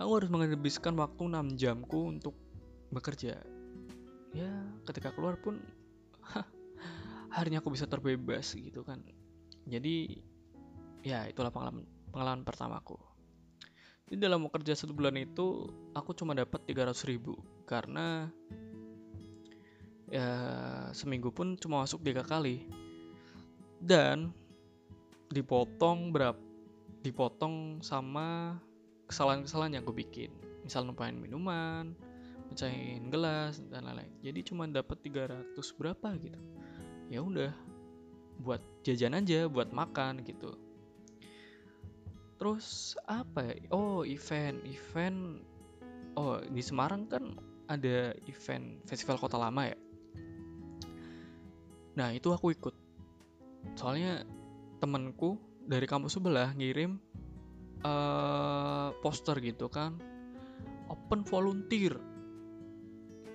aku 0.00 0.10
harus 0.16 0.32
menghabiskan 0.32 0.96
waktu 0.96 1.28
6 1.28 1.60
jamku 1.60 2.08
untuk 2.08 2.32
bekerja. 2.88 3.36
Ya 4.32 4.52
ketika 4.88 5.12
keluar 5.12 5.36
pun 5.36 5.60
harinya 7.36 7.60
aku 7.60 7.76
bisa 7.76 7.84
terbebas 7.84 8.56
gitu 8.56 8.80
kan 8.80 9.04
jadi 9.66 10.22
ya 11.02 11.26
itulah 11.26 11.50
pengalaman 11.50 11.84
pengalaman 12.14 12.42
pertamaku. 12.46 12.98
Jadi 14.06 14.22
dalam 14.22 14.46
bekerja 14.46 14.78
satu 14.78 14.94
bulan 14.94 15.18
itu 15.18 15.66
aku 15.90 16.14
cuma 16.14 16.32
dapat 16.32 16.62
300 16.62 17.10
ribu. 17.10 17.34
Karena 17.66 18.30
ya 20.06 20.30
seminggu 20.94 21.34
pun 21.34 21.58
cuma 21.58 21.82
masuk 21.82 22.06
tiga 22.06 22.22
kali. 22.22 22.70
Dan 23.82 24.30
dipotong 25.34 26.14
berapa 26.14 26.38
dipotong 27.02 27.82
sama 27.82 28.58
kesalahan-kesalahan 29.10 29.78
yang 29.78 29.82
aku 29.82 29.94
bikin. 29.94 30.30
Misal 30.62 30.86
numpahin 30.86 31.18
minuman 31.18 31.94
pecahin 32.50 33.10
gelas 33.10 33.58
dan 33.70 33.86
lain-lain. 33.86 34.10
Jadi 34.22 34.40
cuma 34.46 34.70
dapat 34.70 35.02
300 35.02 35.58
berapa 35.78 36.08
gitu. 36.22 36.38
Ya 37.10 37.22
udah 37.22 37.50
buat 38.42 38.62
jajan 38.86 39.18
aja 39.18 39.50
buat 39.50 39.74
makan 39.74 40.22
gitu. 40.22 40.54
Terus 42.38 42.94
apa 43.10 43.42
ya? 43.42 43.54
Oh 43.74 44.06
event. 44.06 44.62
Event 44.62 45.42
oh 46.14 46.38
di 46.46 46.62
Semarang 46.62 47.10
kan 47.10 47.34
ada 47.66 48.14
event 48.30 48.78
festival 48.86 49.18
kota 49.18 49.34
lama 49.34 49.66
ya? 49.66 49.78
Nah 51.98 52.14
itu 52.14 52.30
aku 52.30 52.54
ikut. 52.54 52.74
Soalnya 53.74 54.22
temenku 54.78 55.34
dari 55.66 55.90
kampus 55.90 56.14
sebelah 56.14 56.54
ngirim 56.54 57.02
uh, 57.82 58.94
poster 59.02 59.42
gitu 59.42 59.66
kan. 59.66 59.98
Open 60.86 61.26
volunteer. 61.26 61.98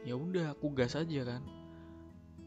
Ya 0.08 0.16
udah 0.16 0.56
aku 0.56 0.72
gas 0.72 0.96
aja 0.96 1.28
kan. 1.28 1.44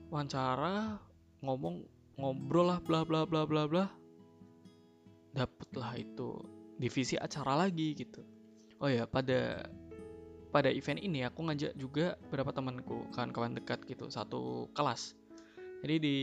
Wawancara 0.09 1.03
ngomong 1.45 1.94
ngobrol 2.19 2.71
lah 2.71 2.79
bla 2.83 3.03
bla 3.03 3.27
bla 3.27 3.47
bla 3.47 3.67
bla. 3.67 3.87
Dapet 5.35 5.71
lah 5.75 5.99
itu 5.99 6.39
divisi 6.79 7.19
acara 7.19 7.67
lagi 7.67 7.95
gitu. 7.95 8.23
Oh 8.79 8.91
ya 8.91 9.07
pada 9.07 9.67
pada 10.55 10.71
event 10.71 11.03
ini 11.03 11.27
aku 11.27 11.51
ngajak 11.51 11.75
juga 11.75 12.15
beberapa 12.31 12.55
temanku 12.55 13.11
kawan-kawan 13.11 13.59
dekat 13.59 13.83
gitu 13.91 14.07
satu 14.07 14.71
kelas. 14.71 15.19
Jadi 15.83 15.97
di 16.01 16.19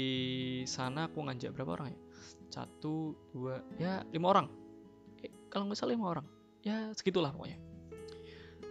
sana 0.66 1.12
aku 1.12 1.28
ngajak 1.28 1.52
berapa 1.52 1.76
orang 1.76 1.92
ya? 1.92 2.00
Satu 2.48 3.14
dua 3.36 3.60
ya 3.76 4.08
lima 4.16 4.32
orang. 4.32 4.48
Eh, 5.20 5.32
kalau 5.52 5.68
nggak 5.68 5.78
salah 5.80 5.94
lima 5.94 6.08
orang. 6.08 6.28
Ya 6.64 6.90
segitulah 6.96 7.36
pokoknya. 7.36 7.60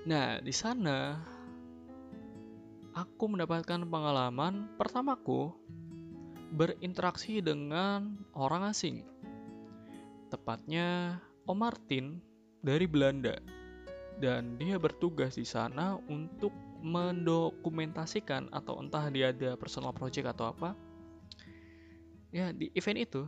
Nah 0.09 0.41
di 0.41 0.55
sana 0.57 1.21
aku 2.97 3.25
mendapatkan 3.29 3.85
pengalaman 3.85 4.73
pertamaku 4.81 5.53
berinteraksi 6.51 7.39
dengan 7.41 8.19
orang 8.35 8.71
asing. 8.71 9.07
Tepatnya 10.31 11.19
Om 11.47 11.59
Martin 11.59 12.19
dari 12.63 12.87
Belanda. 12.87 13.39
Dan 14.21 14.61
dia 14.61 14.77
bertugas 14.77 15.41
di 15.41 15.49
sana 15.49 15.97
untuk 16.11 16.53
mendokumentasikan 16.85 18.53
atau 18.53 18.81
entah 18.85 19.09
dia 19.09 19.33
ada 19.33 19.57
personal 19.57 19.97
project 19.97 20.37
atau 20.37 20.53
apa. 20.53 20.77
Ya, 22.31 22.53
di 22.53 22.69
event 22.77 23.01
itu. 23.01 23.23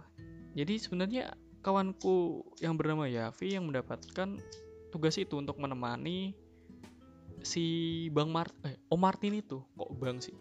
Jadi 0.52 0.74
sebenarnya 0.76 1.32
kawanku 1.64 2.44
yang 2.61 2.76
bernama 2.76 3.08
Yavi 3.08 3.56
yang 3.56 3.64
mendapatkan 3.70 4.37
tugas 4.92 5.16
itu 5.16 5.40
untuk 5.40 5.56
menemani 5.56 6.37
si 7.40 8.06
Bang 8.12 8.28
Mart 8.28 8.52
eh, 8.68 8.76
Om 8.92 9.00
Martin 9.00 9.40
itu 9.40 9.64
kok 9.74 9.90
Bang 9.98 10.20
sih 10.22 10.37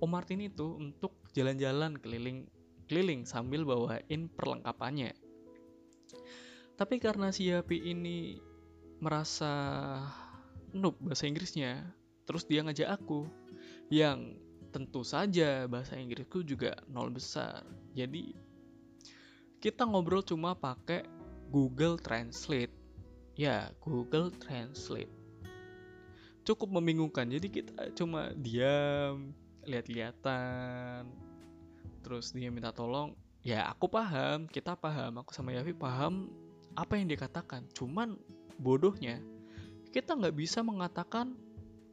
Om 0.00 0.10
Martin 0.10 0.40
itu 0.40 0.78
untuk 0.80 1.19
jalan-jalan 1.36 1.96
keliling 1.98 2.50
keliling 2.90 3.22
sambil 3.22 3.62
bawain 3.62 4.26
perlengkapannya. 4.34 5.14
Tapi 6.74 6.96
karena 6.98 7.30
si 7.30 7.52
Yapi 7.52 7.92
ini 7.92 8.40
merasa 8.98 9.52
noob 10.74 10.98
bahasa 10.98 11.30
Inggrisnya, 11.30 11.86
terus 12.26 12.48
dia 12.50 12.66
ngajak 12.66 12.88
aku 12.88 13.30
yang 13.92 14.34
tentu 14.74 15.06
saja 15.06 15.66
bahasa 15.70 15.94
Inggrisku 15.98 16.42
juga 16.42 16.74
nol 16.90 17.14
besar. 17.14 17.62
Jadi 17.94 18.34
kita 19.60 19.86
ngobrol 19.86 20.24
cuma 20.24 20.56
pakai 20.56 21.04
Google 21.52 22.00
Translate. 22.00 22.72
Ya, 23.36 23.70
Google 23.82 24.32
Translate. 24.34 25.12
Cukup 26.46 26.70
membingungkan. 26.70 27.28
Jadi 27.28 27.50
kita 27.50 27.92
cuma 27.92 28.32
diam, 28.34 29.36
lihat-lihatan 29.68 31.19
terus 32.00 32.32
dia 32.32 32.48
minta 32.48 32.72
tolong 32.72 33.16
ya 33.40 33.68
aku 33.68 33.88
paham 33.88 34.48
kita 34.48 34.76
paham 34.76 35.20
aku 35.20 35.32
sama 35.32 35.52
Yavi 35.56 35.72
paham 35.72 36.28
apa 36.76 36.96
yang 36.96 37.08
dia 37.08 37.18
katakan 37.20 37.64
cuman 37.72 38.16
bodohnya 38.60 39.20
kita 39.90 40.14
nggak 40.14 40.36
bisa 40.36 40.62
mengatakan 40.62 41.34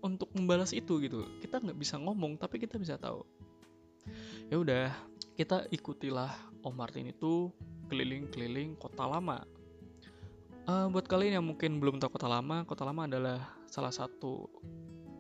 untuk 0.02 0.30
membalas 0.38 0.74
itu 0.74 1.02
gitu. 1.02 1.26
Kita 1.42 1.62
nggak 1.62 1.78
bisa 1.78 1.98
ngomong 1.98 2.38
tapi 2.38 2.62
kita 2.62 2.78
bisa 2.78 2.98
tahu. 2.98 3.26
Ya 4.48 4.62
udah 4.62 4.94
kita 5.36 5.68
ikutilah 5.74 6.32
Om 6.64 6.74
Martin 6.74 7.12
itu 7.12 7.52
keliling-keliling 7.90 8.78
kota 8.78 9.06
lama. 9.06 9.44
Uh, 10.68 10.92
buat 10.92 11.08
kalian 11.08 11.40
yang 11.40 11.46
mungkin 11.48 11.80
belum 11.80 11.96
tahu 12.04 12.20
kota 12.20 12.28
lama 12.28 12.68
kota 12.68 12.84
lama 12.84 13.08
adalah 13.08 13.56
salah 13.72 13.92
satu 13.92 14.52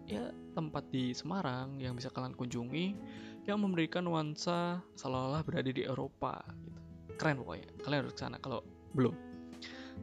ya 0.03 0.27
tempat 0.51 0.91
di 0.91 1.15
Semarang 1.15 1.79
yang 1.79 1.95
bisa 1.95 2.11
kalian 2.11 2.35
kunjungi 2.35 2.99
yang 3.47 3.63
memberikan 3.63 4.03
nuansa 4.03 4.83
seolah-olah 4.99 5.41
berada 5.47 5.71
di 5.71 5.87
Eropa 5.87 6.43
gitu. 6.61 6.81
Keren 7.15 7.39
pokoknya. 7.39 7.67
Kalian 7.81 7.99
harus 8.03 8.13
ke 8.13 8.21
sana 8.21 8.37
kalau 8.43 8.61
belum. 8.91 9.15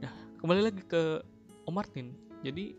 Nah, 0.01 0.13
kembali 0.41 0.61
lagi 0.65 0.83
ke 0.89 1.21
Om 1.69 1.75
Martin. 1.77 2.17
Jadi 2.41 2.75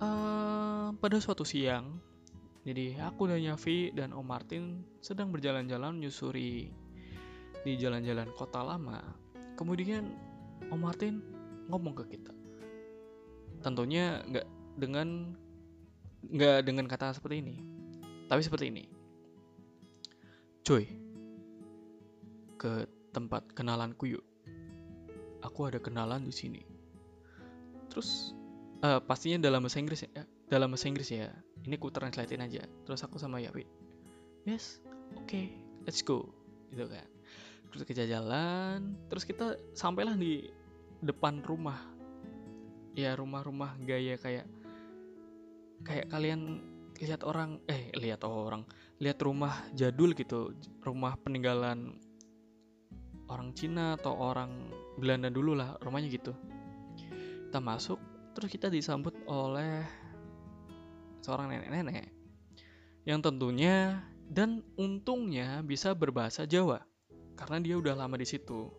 uh, 0.00 0.96
pada 0.96 1.16
suatu 1.20 1.44
siang 1.44 2.00
jadi 2.62 2.98
aku 3.04 3.28
dan 3.28 3.42
Yavi 3.44 3.92
dan 3.92 4.16
Om 4.16 4.26
Martin 4.26 4.82
sedang 5.04 5.28
berjalan-jalan 5.30 6.00
menyusuri 6.00 6.72
di 7.62 7.72
jalan-jalan 7.76 8.32
kota 8.34 8.64
lama. 8.64 9.04
Kemudian 9.60 10.08
Om 10.72 10.80
Martin 10.80 11.20
ngomong 11.68 11.94
ke 12.02 12.18
kita. 12.18 12.32
Tentunya 13.62 14.24
nggak 14.26 14.46
dengan 14.80 15.36
nggak 16.22 16.58
dengan 16.64 16.86
kata 16.86 17.12
seperti 17.18 17.42
ini 17.42 17.56
tapi 18.30 18.40
seperti 18.40 18.72
ini 18.72 18.84
cuy 20.62 20.86
ke 22.58 22.86
tempat 23.10 23.42
kenalanku 23.52 24.18
yuk. 24.18 24.24
Aku 25.42 25.66
ada 25.66 25.82
kenalan 25.82 26.22
di 26.22 26.30
sini. 26.30 26.62
Terus 27.90 28.32
uh, 28.86 29.02
pastinya 29.02 29.42
dalam 29.42 29.66
bahasa 29.66 29.82
Inggris 29.82 30.06
ya 30.06 30.22
dalam 30.46 30.70
bahasa 30.70 30.86
Inggris 30.86 31.10
ya. 31.10 31.28
Ini 31.62 31.78
ku 31.78 31.90
translatein 31.90 32.42
aja. 32.42 32.62
Terus 32.86 33.02
aku 33.02 33.18
sama 33.18 33.42
Yawi 33.42 33.82
yes 34.42 34.82
oke 35.14 35.26
okay, 35.26 35.54
let's 35.86 36.02
go 36.02 36.26
gitu 36.74 36.88
kan. 36.90 37.06
Terus 37.72 37.82
kita 37.88 38.02
jalan 38.04 38.96
terus 39.06 39.24
kita 39.24 39.56
sampailah 39.74 40.18
di 40.18 40.50
depan 41.02 41.42
rumah. 41.46 41.78
Ya 42.92 43.16
rumah-rumah 43.16 43.80
gaya 43.88 44.20
kayak 44.20 44.44
kayak 45.82 46.12
kalian 46.12 46.60
lihat 47.00 47.24
orang 47.24 47.58
eh 47.66 47.88
lihat 47.96 48.22
orang 48.22 48.68
lihat 49.02 49.18
rumah 49.26 49.66
jadul 49.74 50.14
gitu 50.14 50.54
rumah 50.86 51.18
peninggalan 51.18 51.98
orang 53.26 53.50
Cina 53.58 53.98
atau 53.98 54.14
orang 54.14 54.70
Belanda 54.94 55.26
dulu 55.26 55.58
lah 55.58 55.74
rumahnya 55.82 56.06
gitu. 56.06 56.30
Kita 57.50 57.58
masuk 57.58 57.98
terus 58.38 58.48
kita 58.48 58.70
disambut 58.70 59.12
oleh 59.26 59.82
seorang 61.20 61.50
nenek-nenek 61.50 62.14
yang 63.02 63.18
tentunya 63.18 64.06
dan 64.30 64.62
untungnya 64.78 65.66
bisa 65.66 65.98
berbahasa 65.98 66.46
Jawa 66.46 66.86
karena 67.34 67.58
dia 67.58 67.74
udah 67.82 67.98
lama 67.98 68.14
di 68.14 68.24
situ. 68.24 68.70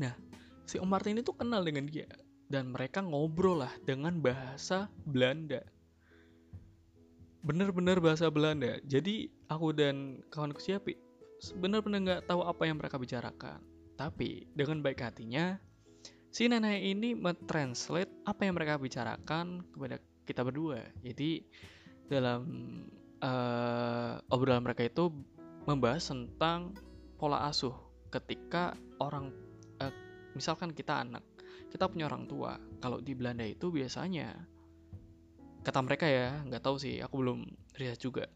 Nah 0.00 0.16
si 0.64 0.80
Om 0.80 0.88
Martin 0.88 1.20
itu 1.20 1.36
kenal 1.36 1.60
dengan 1.60 1.84
dia 1.84 2.08
dan 2.48 2.72
mereka 2.72 3.04
ngobrol 3.04 3.60
lah 3.60 3.72
dengan 3.84 4.24
bahasa 4.24 4.88
Belanda 5.04 5.60
bener-bener 7.42 7.98
bahasa 7.98 8.30
Belanda. 8.30 8.78
Jadi 8.86 9.28
aku 9.50 9.74
dan 9.74 10.22
kawanku 10.30 10.62
siapa? 10.62 10.94
Benar-benar 11.58 11.98
nggak 12.02 12.22
tahu 12.30 12.46
apa 12.46 12.62
yang 12.64 12.78
mereka 12.78 12.96
bicarakan. 13.02 13.58
Tapi 13.98 14.46
dengan 14.54 14.80
baik 14.80 15.02
hatinya 15.02 15.58
si 16.32 16.48
nenek 16.48 16.80
ini 16.80 17.12
mentranslate 17.12 18.08
apa 18.24 18.40
yang 18.46 18.54
mereka 18.56 18.78
bicarakan 18.78 19.66
kepada 19.74 19.98
kita 20.24 20.40
berdua. 20.46 20.80
Jadi 21.02 21.42
dalam 22.06 22.42
uh, 23.20 24.16
obrolan 24.32 24.62
mereka 24.62 24.86
itu 24.86 25.10
membahas 25.66 26.08
tentang 26.08 26.78
pola 27.18 27.46
asuh 27.50 27.74
ketika 28.10 28.74
orang 28.98 29.34
uh, 29.82 29.92
misalkan 30.34 30.70
kita 30.70 31.02
anak 31.02 31.22
kita 31.72 31.88
punya 31.88 32.06
orang 32.06 32.28
tua. 32.28 32.60
Kalau 32.78 33.00
di 33.00 33.16
Belanda 33.16 33.48
itu 33.48 33.72
biasanya 33.72 34.51
kata 35.62 35.80
mereka 35.82 36.06
ya 36.10 36.42
nggak 36.46 36.62
tahu 36.62 36.76
sih 36.78 36.98
aku 36.98 37.22
belum 37.22 37.38
riset 37.78 38.02
juga. 38.02 38.26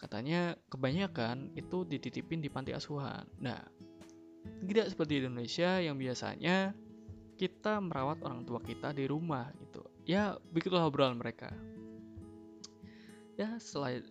Katanya 0.00 0.58
kebanyakan 0.66 1.54
itu 1.54 1.86
dititipin 1.86 2.42
di 2.42 2.50
panti 2.50 2.74
asuhan. 2.74 3.28
Nah 3.38 3.60
tidak 4.66 4.90
seperti 4.90 5.22
di 5.22 5.28
Indonesia 5.28 5.78
yang 5.78 5.94
biasanya 5.94 6.74
kita 7.38 7.78
merawat 7.78 8.18
orang 8.26 8.42
tua 8.42 8.58
kita 8.58 8.90
di 8.90 9.06
rumah 9.06 9.52
gitu. 9.62 9.86
Ya 10.02 10.34
begitulah 10.50 10.88
obrolan 10.90 11.20
mereka. 11.20 11.54
Ya 13.38 13.56
selain 13.62 14.02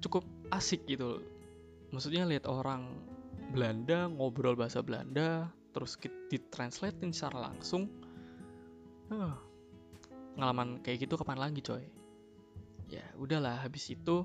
cukup 0.00 0.24
asik 0.48 0.88
gitu 0.88 1.20
maksudnya 1.92 2.24
lihat 2.24 2.48
orang 2.48 2.88
Belanda 3.50 4.06
ngobrol 4.06 4.54
bahasa 4.54 4.80
Belanda 4.80 5.50
terus 5.74 5.98
ditranslatein 6.30 7.10
secara 7.14 7.50
langsung. 7.50 7.90
Uh, 9.10 9.34
pengalaman 10.40 10.80
kayak 10.80 11.04
gitu 11.04 11.20
kapan 11.20 11.36
lagi 11.36 11.60
coy? 11.60 11.84
Ya 12.88 13.04
udahlah 13.20 13.60
habis 13.60 13.92
itu 13.92 14.24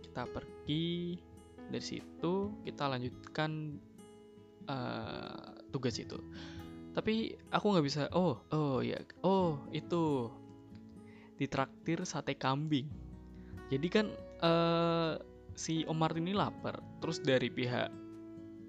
kita 0.00 0.24
pergi. 0.32 1.20
Dari 1.68 1.84
situ 1.84 2.52
kita 2.64 2.88
lanjutkan 2.88 3.76
uh, 4.72 5.52
tugas 5.68 6.00
itu. 6.00 6.16
Tapi 6.96 7.36
aku 7.52 7.76
nggak 7.76 7.84
bisa 7.84 8.08
oh 8.16 8.40
oh 8.56 8.80
ya 8.80 8.96
oh 9.20 9.60
itu 9.68 10.32
ditraktir 11.36 12.08
sate 12.08 12.40
kambing. 12.40 12.88
Jadi 13.68 13.88
kan 13.92 14.06
uh, 14.40 15.20
si 15.52 15.84
Om 15.84 15.96
Martin 16.00 16.24
ini 16.24 16.32
lapar 16.32 16.80
terus 17.04 17.20
dari 17.20 17.52
pihak 17.52 17.92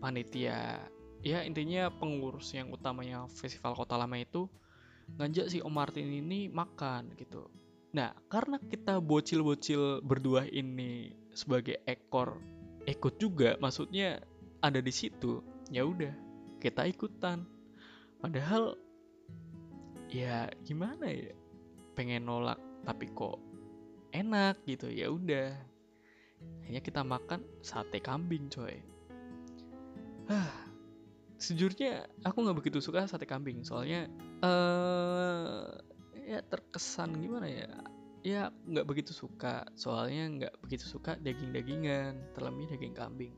panitia 0.04 0.84
ya 1.26 1.40
intinya 1.42 1.88
pengurus 1.88 2.52
yang 2.52 2.70
utamanya 2.70 3.26
festival 3.32 3.74
kota 3.74 3.96
lama 3.98 4.20
itu 4.20 4.46
ngajak 5.18 5.48
si 5.52 5.58
Om 5.62 5.74
Martin 5.74 6.10
ini 6.10 6.50
makan 6.50 7.14
gitu. 7.16 7.48
Nah, 7.96 8.12
karena 8.28 8.60
kita 8.60 9.00
bocil-bocil 9.00 10.04
berdua 10.04 10.44
ini 10.52 11.16
sebagai 11.32 11.80
ekor 11.88 12.44
ikut 12.86 13.16
juga, 13.18 13.56
maksudnya 13.64 14.20
ada 14.60 14.84
di 14.84 14.92
situ, 14.92 15.40
ya 15.72 15.88
udah 15.88 16.12
kita 16.60 16.86
ikutan. 16.90 17.48
Padahal 18.20 18.76
ya 20.12 20.52
gimana 20.68 21.08
ya, 21.08 21.32
pengen 21.96 22.28
nolak 22.28 22.60
tapi 22.84 23.10
kok 23.16 23.40
enak 24.12 24.60
gitu 24.68 24.92
ya 24.92 25.10
udah. 25.12 25.56
Hanya 26.68 26.82
kita 26.84 27.02
makan 27.02 27.42
sate 27.64 28.04
kambing 28.04 28.52
coy. 28.52 28.82
Hah, 30.30 30.52
sejujurnya 31.38 32.10
aku 32.26 32.44
nggak 32.44 32.58
begitu 32.60 32.82
suka 32.82 33.06
sate 33.06 33.30
kambing 33.30 33.62
soalnya 33.62 34.10
uh, 34.46 35.66
ya 36.26 36.40
terkesan 36.46 37.18
gimana 37.22 37.48
ya? 37.50 37.70
Ya 38.26 38.42
nggak 38.66 38.86
begitu 38.86 39.12
suka. 39.14 39.66
Soalnya 39.78 40.24
nggak 40.30 40.54
begitu 40.66 40.86
suka 40.86 41.18
daging 41.22 41.54
dagingan 41.54 42.14
terlebih 42.34 42.70
daging 42.74 42.96
kambing. 42.98 43.34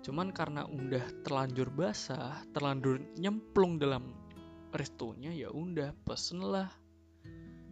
Cuman 0.00 0.32
karena 0.32 0.64
udah 0.64 1.04
terlanjur 1.24 1.68
basah 1.72 2.40
terlanjur 2.56 3.00
nyemplung 3.20 3.76
dalam 3.76 4.16
restonya 4.72 5.32
ya 5.34 5.50
udah 5.52 5.92
pesen 6.04 6.40
lah 6.44 6.68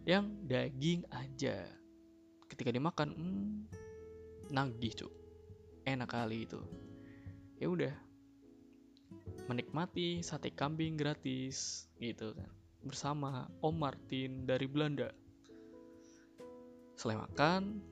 yang 0.08 0.44
daging 0.48 1.04
aja. 1.12 1.68
Ketika 2.48 2.72
dimakan 2.72 3.12
hmm, 3.12 3.56
nagih 4.52 4.92
cuy 5.04 5.12
enak 5.84 6.08
kali 6.08 6.44
itu. 6.48 6.60
Ya 7.60 7.68
udah 7.68 7.92
menikmati 9.48 10.20
sate 10.20 10.52
kambing 10.52 11.00
gratis 11.00 11.88
gitu 11.96 12.36
kan 12.36 12.57
bersama 12.82 13.50
Om 13.62 13.74
Martin 13.74 14.46
dari 14.46 14.66
Belanda. 14.70 15.10
Setelah 16.98 17.26
makan, 17.30 17.82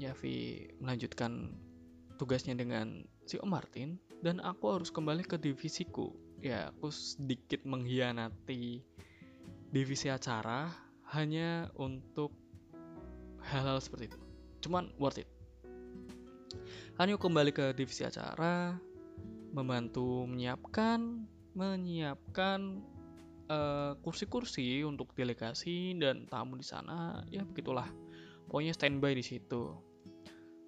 Yavi 0.00 0.68
melanjutkan 0.80 1.52
tugasnya 2.16 2.56
dengan 2.56 3.04
si 3.28 3.36
Om 3.36 3.50
Martin 3.50 4.00
dan 4.24 4.40
aku 4.40 4.78
harus 4.78 4.88
kembali 4.88 5.24
ke 5.24 5.36
divisiku. 5.36 6.12
Ya, 6.38 6.70
aku 6.70 6.88
sedikit 6.94 7.66
mengkhianati 7.66 8.82
divisi 9.68 10.08
acara 10.08 10.70
hanya 11.12 11.68
untuk 11.76 12.32
hal-hal 13.42 13.82
seperti 13.82 14.12
itu. 14.14 14.18
Cuman 14.64 14.92
worth 14.96 15.22
it. 15.22 15.28
Hanya 16.98 17.14
kembali 17.14 17.54
ke 17.54 17.74
divisi 17.74 18.02
acara, 18.02 18.74
membantu 19.52 20.26
menyiapkan 20.26 21.26
menyiapkan 21.58 22.84
kursi-kursi 24.04 24.84
uh, 24.84 24.92
untuk 24.92 25.16
delegasi 25.16 25.96
dan 25.96 26.28
tamu 26.28 26.60
di 26.60 26.66
sana 26.66 27.24
ya 27.32 27.44
begitulah. 27.44 27.88
Pokoknya 28.48 28.72
standby 28.76 29.16
di 29.16 29.24
situ. 29.24 29.72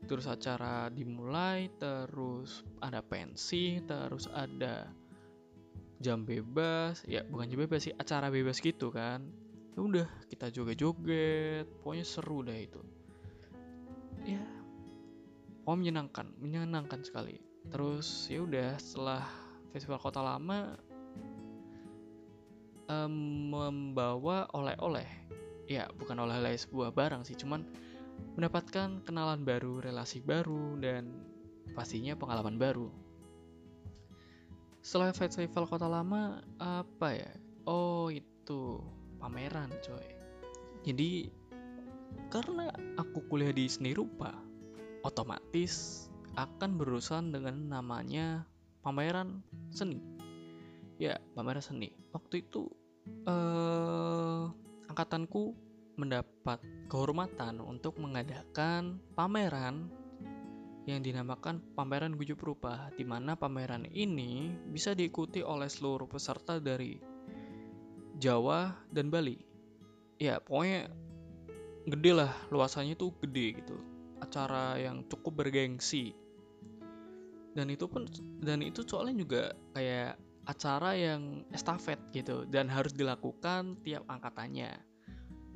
Terus 0.08 0.24
acara 0.24 0.88
dimulai 0.88 1.68
terus 1.76 2.64
ada 2.80 3.04
pensi 3.04 3.84
terus 3.84 4.28
ada 4.32 4.88
jam 6.00 6.24
bebas. 6.24 7.04
Ya 7.04 7.20
bukan 7.28 7.52
jam 7.52 7.60
bebas 7.60 7.88
sih 7.88 7.94
acara 7.96 8.32
bebas 8.32 8.60
gitu 8.64 8.88
kan. 8.88 9.28
Ya 9.76 9.80
udah 9.84 10.08
kita 10.32 10.48
joget-joget. 10.48 11.68
Pokoknya 11.84 12.04
seru 12.08 12.40
dah 12.40 12.56
itu. 12.56 12.80
Ya 14.24 14.40
pokoknya 15.64 15.80
menyenangkan 15.84 16.26
menyenangkan 16.40 17.00
sekali. 17.04 17.36
Terus 17.68 18.28
ya 18.32 18.40
udah 18.40 18.80
setelah 18.80 19.22
festival 19.70 20.00
kota 20.00 20.24
lama 20.24 20.80
um, 22.90 23.14
membawa 23.55 24.50
oleh-oleh 24.50 25.07
ya 25.70 25.87
bukan 25.94 26.18
oleh-oleh 26.18 26.59
sebuah 26.59 26.90
barang 26.90 27.22
sih 27.22 27.38
cuman 27.38 27.62
mendapatkan 28.35 29.07
kenalan 29.07 29.46
baru 29.46 29.79
relasi 29.79 30.18
baru 30.18 30.74
dan 30.83 31.14
pastinya 31.79 32.18
pengalaman 32.18 32.59
baru 32.59 32.90
setelah 34.83 35.14
festival 35.14 35.70
kota 35.70 35.87
lama 35.87 36.42
apa 36.59 37.09
ya 37.14 37.31
oh 37.70 38.11
itu 38.11 38.83
pameran 39.22 39.70
coy 39.87 40.07
jadi 40.83 41.31
karena 42.35 42.74
aku 42.98 43.22
kuliah 43.31 43.55
di 43.55 43.70
seni 43.70 43.94
rupa 43.94 44.35
otomatis 45.07 46.07
akan 46.38 46.79
berurusan 46.79 47.35
dengan 47.35 47.70
namanya 47.70 48.46
pameran 48.81 49.42
seni. 49.72 50.00
Ya, 51.00 51.16
pameran 51.33 51.64
seni. 51.64 51.96
Waktu 52.12 52.44
itu 52.44 52.68
eh, 53.06 54.44
angkatanku 54.90 55.54
mendapat 56.00 56.60
kehormatan 56.88 57.60
untuk 57.60 58.00
mengadakan 58.00 58.98
pameran 59.12 59.92
yang 60.88 61.04
dinamakan 61.04 61.60
pameran 61.76 62.16
Gujub 62.16 62.40
Rupa, 62.40 62.88
di 62.96 63.05
mana 63.05 63.36
pameran 63.36 63.84
ini 63.92 64.51
bisa 64.72 64.96
diikuti 64.96 65.44
oleh 65.44 65.68
seluruh 65.68 66.09
peserta 66.09 66.57
dari 66.59 66.96
Jawa 68.16 68.74
dan 68.90 69.12
Bali. 69.12 69.36
Ya, 70.16 70.40
pokoknya 70.40 70.88
gede 71.86 72.12
lah, 72.16 72.32
luasannya 72.48 72.96
tuh 72.96 73.12
gede 73.20 73.61
gitu 73.61 73.76
acara 74.20 74.76
yang 74.76 75.09
cukup 75.09 75.44
bergengsi 75.44 76.12
dan 77.55 77.66
itu 77.66 77.90
pun 77.90 78.07
dan 78.38 78.62
itu 78.62 78.86
soalnya 78.86 79.26
juga 79.26 79.42
kayak 79.74 80.14
acara 80.51 80.98
yang 80.98 81.46
estafet 81.55 82.03
gitu 82.11 82.42
dan 82.51 82.66
harus 82.66 82.90
dilakukan 82.90 83.78
tiap 83.86 84.03
angkatannya. 84.11 84.74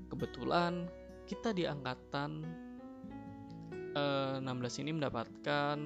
Kebetulan 0.06 0.86
kita 1.26 1.50
di 1.50 1.66
angkatan 1.66 2.46
uh, 3.98 4.38
eh, 4.38 4.70
16 4.70 4.82
ini 4.86 4.90
mendapatkan 4.94 5.78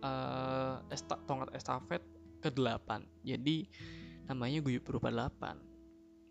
uh, 0.00 0.80
esta 0.88 1.20
tongkat 1.28 1.52
estafet 1.52 2.00
ke-8 2.40 2.88
jadi 3.26 3.66
namanya 4.30 4.58
guyup 4.62 4.86
berupa 4.88 5.12
8 5.12 5.36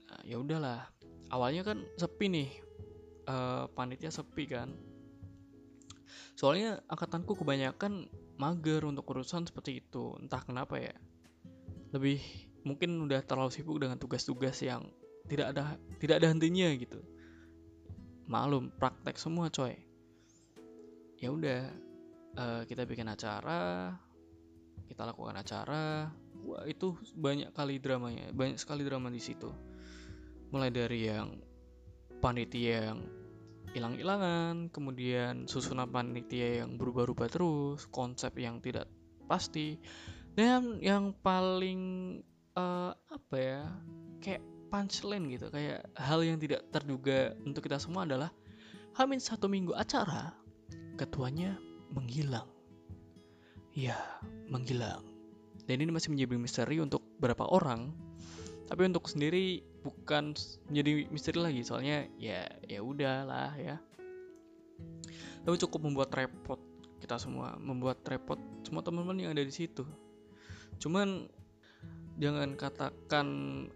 nah, 0.09 0.21
ya 0.25 0.41
udahlah. 0.41 0.89
Awalnya 1.29 1.65
kan 1.65 1.85
sepi 1.97 2.25
nih. 2.29 2.49
Uh, 3.25 3.65
panitia 3.73 4.13
sepi 4.13 4.45
kan. 4.45 4.69
Soalnya 6.37 6.85
angkatanku 6.85 7.33
kebanyakan 7.33 8.05
mager 8.37 8.85
untuk 8.85 9.09
urusan 9.09 9.49
seperti 9.49 9.81
itu. 9.81 10.13
Entah 10.21 10.45
kenapa 10.45 10.77
ya 10.77 10.93
lebih 11.95 12.19
mungkin 12.67 12.99
udah 13.07 13.23
terlalu 13.23 13.55
sibuk 13.55 13.79
dengan 13.79 13.95
tugas-tugas 13.95 14.59
yang 14.59 14.83
tidak 15.31 15.55
ada 15.55 15.79
tidak 16.03 16.19
ada 16.19 16.27
hentinya 16.27 16.67
gitu. 16.75 16.99
Malum 18.27 18.67
praktek 18.75 19.15
semua 19.15 19.47
coy. 19.47 19.79
Ya 21.15 21.31
udah 21.31 21.71
uh, 22.35 22.61
kita 22.67 22.83
bikin 22.83 23.07
acara 23.07 23.95
kita 24.91 25.07
lakukan 25.07 25.39
acara. 25.39 26.11
Wah 26.45 26.67
itu 26.67 26.93
banyak 27.15 27.55
kali 27.55 27.79
dramanya 27.79 28.35
banyak 28.35 28.59
sekali 28.59 28.83
drama 28.83 29.07
di 29.07 29.23
situ. 29.23 29.49
Mulai 30.51 30.69
dari 30.69 31.09
yang 31.09 31.39
panitia 32.19 32.91
yang 32.91 32.99
hilang-hilangan, 33.75 34.71
kemudian 34.71 35.51
susunan 35.51 35.91
panitia 35.91 36.63
yang 36.63 36.79
berubah-ubah 36.79 37.27
terus, 37.27 37.83
konsep 37.91 38.31
yang 38.39 38.63
tidak 38.63 38.87
pasti, 39.27 39.75
dan 40.35 40.83
yang 40.83 41.15
paling 41.23 42.19
uh, 42.59 42.91
apa 42.91 43.35
ya, 43.35 43.63
kayak 44.19 44.43
punchline 44.67 45.31
gitu, 45.31 45.47
kayak 45.47 45.87
hal 45.95 46.19
yang 46.21 46.35
tidak 46.35 46.67
terduga 46.69 47.33
untuk 47.47 47.63
kita 47.63 47.79
semua 47.79 48.03
adalah 48.03 48.29
Hamin 48.95 49.19
satu 49.19 49.47
minggu 49.47 49.75
acara, 49.75 50.35
ketuanya 50.99 51.59
menghilang. 51.91 52.47
Ya, 53.75 53.99
menghilang. 54.47 55.03
Dan 55.67 55.83
ini 55.83 55.91
masih 55.91 56.15
menjadi 56.15 56.39
misteri 56.39 56.79
untuk 56.79 57.03
beberapa 57.19 57.43
orang, 57.51 57.91
tapi 58.65 58.87
untuk 58.89 59.05
sendiri 59.05 59.61
bukan 59.85 60.33
menjadi 60.69 60.91
misteri 61.13 61.37
lagi 61.37 61.61
soalnya 61.61 62.09
ya 62.17 62.49
ya 62.65 62.81
udahlah 62.81 63.53
ya 63.61 63.77
tapi 65.45 65.55
cukup 65.61 65.85
membuat 65.85 66.09
repot 66.17 66.57
kita 66.97 67.21
semua 67.21 67.53
membuat 67.61 68.01
repot 68.09 68.41
semua 68.65 68.81
teman-teman 68.81 69.21
yang 69.21 69.31
ada 69.37 69.45
di 69.45 69.53
situ 69.53 69.85
cuman 70.79 71.27
jangan 72.15 72.55
katakan 72.55 73.27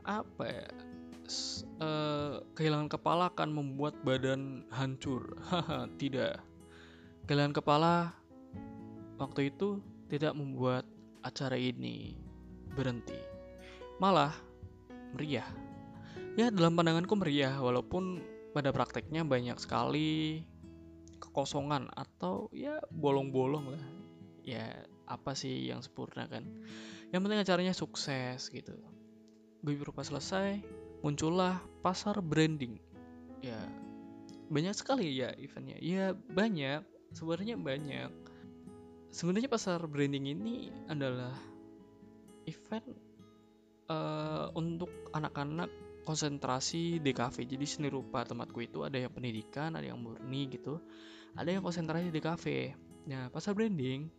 apa 0.07 0.43
ya 0.47 0.67
uh, 1.79 2.41
kehilangan 2.57 2.89
kepala 2.89 3.31
akan 3.31 3.49
membuat 3.53 3.99
badan 4.01 4.65
hancur. 4.73 5.37
Tidak. 6.01 6.35
Kehilangan 7.29 7.55
kepala 7.55 7.93
waktu 9.21 9.53
itu 9.53 9.83
tidak 10.09 10.33
membuat 10.33 10.87
acara 11.21 11.55
ini 11.55 12.17
berhenti. 12.73 13.17
Malah 14.01 14.33
meriah. 15.13 15.45
Ya 16.39 16.49
dalam 16.49 16.73
pandanganku 16.73 17.13
meriah 17.19 17.59
walaupun 17.59 18.23
pada 18.55 18.73
prakteknya 18.73 19.27
banyak 19.27 19.59
sekali 19.59 20.41
kekosongan 21.19 21.91
atau 21.93 22.49
ya 22.55 22.79
bolong-bolong 22.89 23.75
lah. 23.75 23.85
Ya 24.41 24.87
apa 25.09 25.33
sih 25.33 25.73
yang 25.73 25.81
sempurna 25.81 26.29
kan? 26.29 26.45
Yang 27.09 27.21
penting 27.25 27.39
acaranya 27.41 27.73
sukses 27.73 28.53
gitu. 28.53 28.77
Gue 29.65 29.75
berupa 29.75 30.05
selesai 30.05 30.61
muncullah 31.01 31.57
pasar 31.81 32.21
branding. 32.21 32.77
Ya 33.41 33.57
banyak 34.53 34.77
sekali 34.77 35.09
ya 35.17 35.33
eventnya. 35.35 35.81
Ya 35.81 36.13
banyak. 36.13 36.85
Sebenarnya 37.17 37.57
banyak. 37.57 38.11
Sebenarnya 39.09 39.49
pasar 39.49 39.81
branding 39.89 40.29
ini 40.29 40.69
adalah 40.85 41.33
event 42.45 42.85
uh, 43.89 44.53
untuk 44.53 44.93
anak-anak 45.17 45.73
konsentrasi 46.05 47.01
DKV 47.01 47.35
jadi 47.45 47.65
seni 47.69 47.89
rupa 47.89 48.25
tempatku 48.25 48.65
itu 48.65 48.81
ada 48.81 48.97
yang 48.97 49.13
pendidikan 49.13 49.73
ada 49.73 49.89
yang 49.89 49.97
murni 49.97 50.45
gitu. 50.53 50.77
Ada 51.33 51.57
yang 51.57 51.65
konsentrasi 51.65 52.13
DKV 52.13 52.45
nah 53.09 53.25
pasar 53.33 53.57
branding 53.57 54.11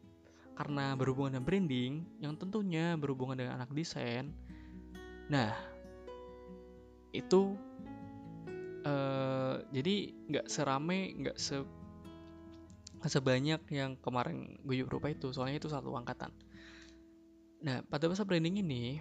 karena 0.61 0.93
berhubungan 0.93 1.41
dengan 1.41 1.49
branding 1.49 1.93
yang 2.21 2.37
tentunya 2.37 2.93
berhubungan 3.01 3.41
dengan 3.41 3.57
anak 3.57 3.73
desain. 3.73 4.29
Nah 5.33 5.57
itu 7.17 7.57
uh, 8.85 9.57
jadi 9.73 10.13
nggak 10.29 10.47
serame 10.53 11.17
nggak 11.17 11.41
se 11.41 11.65
sebanyak 13.09 13.65
yang 13.73 13.97
kemarin 14.05 14.61
guyup 14.61 14.93
rupa 14.93 15.09
itu 15.09 15.33
soalnya 15.33 15.65
itu 15.65 15.73
satu 15.73 15.97
angkatan. 15.97 16.29
Nah 17.65 17.81
pada 17.89 18.13
masa 18.13 18.29
branding 18.29 18.61
ini 18.61 19.01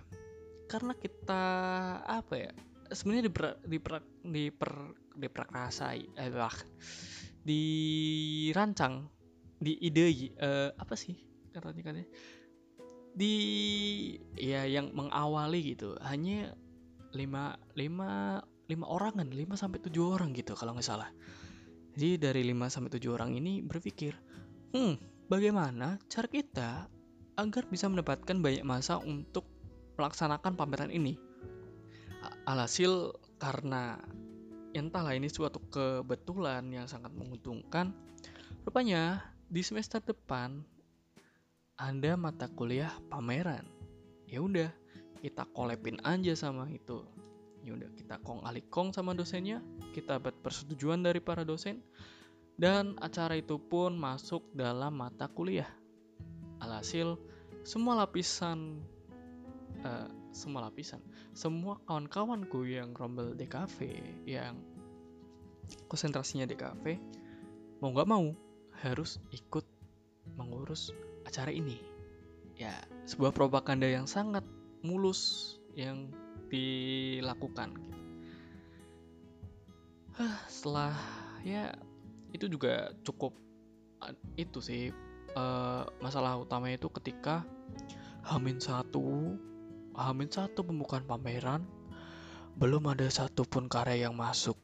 karena 0.71 0.95
kita 0.95 1.43
apa 2.07 2.39
ya 2.39 2.51
sebenarnya 2.87 3.27
diper, 3.27 3.59
diper, 3.67 3.93
diper, 4.23 4.73
diperkasai 5.11 6.07
eh, 6.23 6.31
dirancang 7.43 9.11
di 9.59 9.75
ide 9.83 10.07
uh, 10.39 10.71
apa 10.79 10.95
sih 10.95 11.28
katanya 11.63 11.85
katanya 11.93 12.09
di 13.15 13.35
ya 14.37 14.63
yang 14.69 14.93
mengawali 14.93 15.75
gitu 15.75 15.97
hanya 16.05 16.53
lima 17.11 17.57
lima 17.73 18.39
lima 18.69 18.85
orang 18.85 19.17
kan 19.17 19.29
lima 19.33 19.57
sampai 19.57 19.81
tujuh 19.81 20.13
orang 20.13 20.29
gitu 20.37 20.53
kalau 20.53 20.77
nggak 20.77 20.85
salah. 20.85 21.09
Jadi 21.97 22.21
dari 22.21 22.41
lima 22.45 22.69
sampai 22.69 22.93
tujuh 22.93 23.17
orang 23.17 23.33
ini 23.33 23.65
berpikir 23.65 24.13
hmm 24.77 25.25
bagaimana 25.25 25.97
cara 26.05 26.29
kita 26.29 26.85
agar 27.39 27.63
bisa 27.65 27.89
mendapatkan 27.89 28.37
banyak 28.37 28.61
masa 28.61 29.01
untuk 29.01 29.49
melaksanakan 29.97 30.53
pameran 30.53 30.93
ini? 30.93 31.17
Alhasil 32.45 33.15
karena 33.41 33.97
entahlah 34.77 35.17
ini 35.17 35.31
suatu 35.31 35.63
kebetulan 35.73 36.69
yang 36.69 36.85
sangat 36.85 37.09
menguntungkan, 37.15 37.95
rupanya 38.67 39.33
di 39.49 39.65
semester 39.65 40.03
depan 40.03 40.61
ada 41.79 42.19
mata 42.19 42.51
kuliah 42.51 42.91
pameran. 43.07 43.63
Ya 44.27 44.43
udah, 44.43 44.67
kita 45.23 45.47
kolepin 45.55 45.95
aja 46.03 46.35
sama 46.35 46.67
itu. 46.67 47.07
Ya 47.63 47.71
udah, 47.73 47.87
kita 47.95 48.19
kong 48.21 48.43
alik 48.43 48.67
kong 48.67 48.91
sama 48.91 49.15
dosennya, 49.15 49.63
kita 49.95 50.19
dapat 50.19 50.35
persetujuan 50.43 50.99
dari 51.01 51.23
para 51.23 51.47
dosen, 51.47 51.79
dan 52.59 52.99
acara 52.99 53.39
itu 53.39 53.55
pun 53.55 53.95
masuk 53.95 54.43
dalam 54.51 54.99
mata 54.99 55.31
kuliah. 55.31 55.67
Alhasil, 56.59 57.15
semua 57.63 57.95
lapisan 58.03 58.83
uh, 59.87 60.07
semua 60.29 60.69
lapisan 60.69 61.01
semua 61.33 61.81
kawan-kawanku 61.89 62.63
yang 62.69 62.93
rombel 62.93 63.33
DKV 63.33 63.77
yang 64.29 64.55
konsentrasinya 65.89 66.45
DKV 66.45 66.85
mau 67.81 67.89
nggak 67.91 68.09
mau 68.09 68.31
harus 68.79 69.17
ikut 69.33 69.65
mengurus 70.37 70.93
acara 71.29 71.53
ini 71.53 71.77
ya 72.57 72.73
sebuah 73.05 73.31
propaganda 73.31 73.85
yang 73.85 74.09
sangat 74.09 74.43
mulus 74.81 75.55
yang 75.77 76.09
dilakukan 76.49 77.77
gitu. 77.77 77.97
setelah 80.49 80.97
ya 81.45 81.71
itu 82.33 82.49
juga 82.49 82.91
cukup 83.05 83.37
itu 84.35 84.59
sih 84.59 84.91
uh, 85.37 85.85
masalah 86.01 86.41
utama 86.41 86.73
itu 86.73 86.89
ketika 86.89 87.45
Hamin 88.25 88.59
satu 88.59 89.37
Hamin 89.99 90.31
satu 90.31 90.63
pembukaan 90.63 91.03
pameran, 91.03 91.67
belum 92.55 92.87
ada 92.87 93.11
satupun 93.11 93.67
karya 93.67 94.07
yang 94.07 94.15
masuk. 94.15 94.55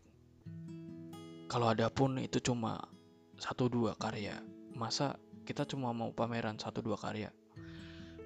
Kalau 1.51 1.68
ada 1.68 1.91
pun 1.91 2.16
itu 2.24 2.39
cuma 2.39 2.88
satu 3.36 3.68
dua 3.68 3.99
karya. 3.99 4.39
Masa 4.72 5.20
kita 5.46 5.64
cuma 5.70 5.93
mau 5.93 6.10
pameran 6.12 6.58
satu 6.58 6.82
dua 6.82 6.98
karya? 6.98 7.30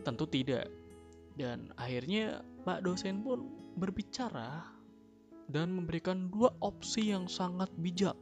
Tentu 0.01 0.25
tidak. 0.25 0.71
Dan 1.35 1.75
akhirnya 1.75 2.41
Pak 2.63 2.83
dosen 2.83 3.21
pun 3.21 3.45
berbicara 3.75 4.63
dan 5.51 5.75
memberikan 5.75 6.31
dua 6.31 6.55
opsi 6.63 7.11
yang 7.11 7.27
sangat 7.27 7.67
bijak. 7.75 8.15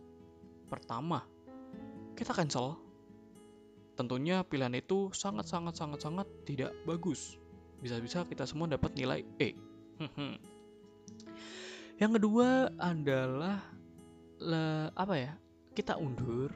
Pertama, 0.67 1.21
kita 2.17 2.33
cancel. 2.33 2.77
Tentunya 3.97 4.45
pilihan 4.45 4.73
itu 4.77 5.09
sangat-sangat-sangat-sangat 5.13 6.27
tidak 6.45 6.73
bagus 6.85 7.37
bisa-bisa 7.81 8.25
kita 8.25 8.45
semua 8.49 8.65
dapat 8.69 8.93
nilai 8.97 9.21
E. 9.37 9.53
Yang 12.01 12.11
kedua 12.21 12.69
adalah 12.77 13.61
le, 14.37 14.93
apa 14.93 15.15
ya? 15.17 15.33
Kita 15.73 15.97
undur 15.97 16.49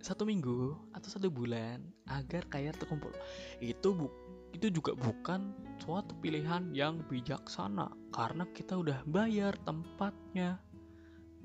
satu 0.00 0.24
minggu 0.24 0.76
atau 0.96 1.08
satu 1.08 1.28
bulan 1.28 1.84
agar 2.08 2.48
kaya 2.48 2.72
terkumpul. 2.72 3.12
Itu 3.60 3.92
bu 3.96 4.08
itu 4.50 4.66
juga 4.66 4.98
bukan 4.98 5.54
suatu 5.78 6.12
pilihan 6.18 6.74
yang 6.74 7.06
bijaksana 7.06 7.86
karena 8.10 8.44
kita 8.50 8.74
udah 8.74 9.06
bayar 9.06 9.54
tempatnya 9.62 10.58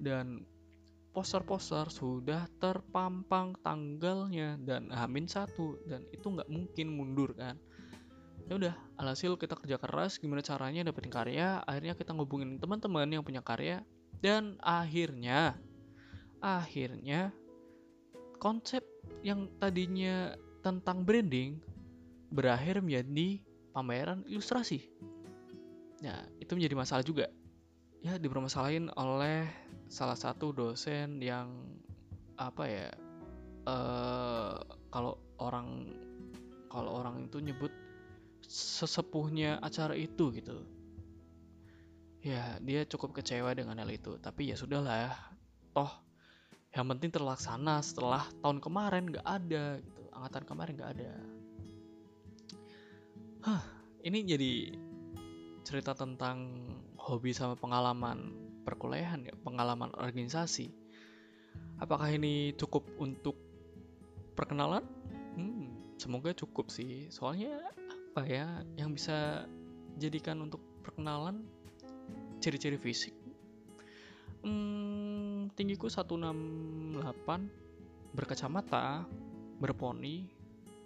dan 0.02 0.42
poster-poster 1.16 1.88
sudah 1.88 2.50
terpampang 2.60 3.56
tanggalnya 3.64 4.60
dan 4.60 4.92
hamin 4.92 5.30
satu 5.30 5.80
dan 5.88 6.04
itu 6.12 6.28
nggak 6.28 6.50
mungkin 6.52 6.88
mundur 6.92 7.32
kan 7.38 7.56
ya 8.46 8.60
udah 8.60 8.76
alhasil 9.00 9.40
kita 9.40 9.56
kerja 9.56 9.80
keras 9.80 10.20
gimana 10.20 10.44
caranya 10.44 10.84
dapetin 10.86 11.10
karya 11.10 11.64
akhirnya 11.64 11.96
kita 11.96 12.12
ngubungin 12.14 12.60
teman-teman 12.60 13.08
yang 13.08 13.24
punya 13.24 13.40
karya 13.40 13.82
dan 14.20 14.60
akhirnya 14.60 15.56
akhirnya 16.44 17.32
konsep 18.38 18.84
yang 19.26 19.50
tadinya 19.58 20.36
tentang 20.62 21.06
branding 21.06 21.62
berakhir 22.34 22.82
menjadi 22.82 23.42
pameran 23.74 24.26
ilustrasi. 24.26 24.86
Nah, 26.02 26.26
itu 26.38 26.52
menjadi 26.54 26.76
masalah 26.78 27.04
juga. 27.06 27.28
Ya, 28.06 28.22
dipermasalahin 28.22 28.94
oleh 28.94 29.50
salah 29.90 30.18
satu 30.18 30.54
dosen 30.54 31.22
yang 31.22 31.50
apa 32.38 32.64
ya? 32.70 32.90
Uh, 33.66 34.62
kalau 34.94 35.18
orang 35.42 35.90
kalau 36.70 37.02
orang 37.02 37.26
itu 37.26 37.42
nyebut 37.42 37.74
sesepuhnya 38.46 39.58
acara 39.66 39.98
itu 39.98 40.30
gitu. 40.38 40.62
Ya, 42.22 42.58
dia 42.62 42.86
cukup 42.86 43.18
kecewa 43.18 43.54
dengan 43.58 43.82
hal 43.82 43.90
itu. 43.90 44.18
Tapi 44.22 44.54
ya 44.54 44.56
sudahlah, 44.58 45.14
toh 45.74 46.05
yang 46.76 46.92
penting 46.92 47.10
terlaksana 47.10 47.80
setelah 47.80 48.28
tahun 48.44 48.60
kemarin 48.60 49.08
nggak 49.08 49.24
ada 49.24 49.80
gitu 49.80 50.04
angkatan 50.12 50.44
kemarin 50.44 50.74
nggak 50.76 50.94
ada 51.00 51.12
Hah, 53.46 53.62
ini 54.02 54.26
jadi 54.26 54.74
cerita 55.62 55.94
tentang 55.94 56.66
hobi 56.98 57.30
sama 57.30 57.54
pengalaman 57.54 58.34
perkuliahan 58.66 59.22
ya, 59.22 59.38
pengalaman 59.46 59.94
organisasi. 59.94 60.74
Apakah 61.78 62.10
ini 62.10 62.58
cukup 62.58 62.90
untuk 62.98 63.38
perkenalan? 64.34 64.82
Hmm, 65.38 65.94
semoga 66.02 66.34
cukup 66.34 66.74
sih. 66.74 67.06
Soalnya 67.14 67.62
apa 68.18 68.26
ya 68.26 68.66
yang 68.82 68.98
bisa 68.98 69.46
jadikan 70.02 70.42
untuk 70.42 70.66
perkenalan 70.82 71.46
ciri-ciri 72.42 72.82
fisik? 72.82 73.14
Hmm, 74.42 75.15
tinggiku 75.54 75.92
168 75.92 76.98
berkacamata, 78.16 79.04
berponi, 79.60 80.32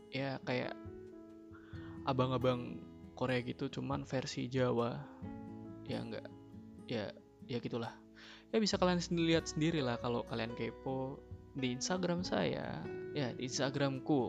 ya 0.09 0.41
kayak 0.41 0.73
abang-abang 2.03 2.81
Korea 3.13 3.39
gitu 3.45 3.69
cuman 3.69 4.03
versi 4.03 4.49
Jawa. 4.49 4.97
Ya 5.85 6.01
enggak 6.01 6.25
ya 6.89 7.13
ya 7.45 7.57
gitulah. 7.61 7.93
Ya 8.49 8.57
bisa 8.57 8.81
kalian 8.81 8.97
sendiri 8.97 9.37
lihat 9.37 9.45
sendiri 9.45 9.79
lah 9.85 10.01
kalau 10.01 10.25
kalian 10.25 10.57
kepo 10.57 11.21
di 11.53 11.75
Instagram 11.75 12.25
saya. 12.25 12.81
Ya 13.13 13.33
di 13.37 13.45
Instagramku 13.45 14.21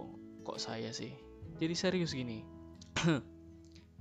kok 0.44 0.60
saya 0.60 0.92
sih? 0.92 1.16
Jadi 1.60 1.74
serius 1.76 2.16
gini 2.16 2.40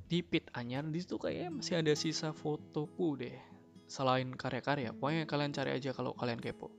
di 0.10 0.26
pit 0.26 0.48
anyar 0.56 0.88
di 0.88 1.00
situ 1.04 1.20
kayak 1.22 1.54
masih 1.54 1.84
ada 1.84 1.94
sisa 1.94 2.32
fotoku 2.32 3.20
deh 3.20 3.49
selain 3.90 4.30
karya-karya 4.38 4.94
pokoknya 4.94 5.26
kalian 5.26 5.52
cari 5.52 5.74
aja 5.74 5.92
kalau 5.92 6.14
kalian 6.14 6.38
kepo 6.38 6.70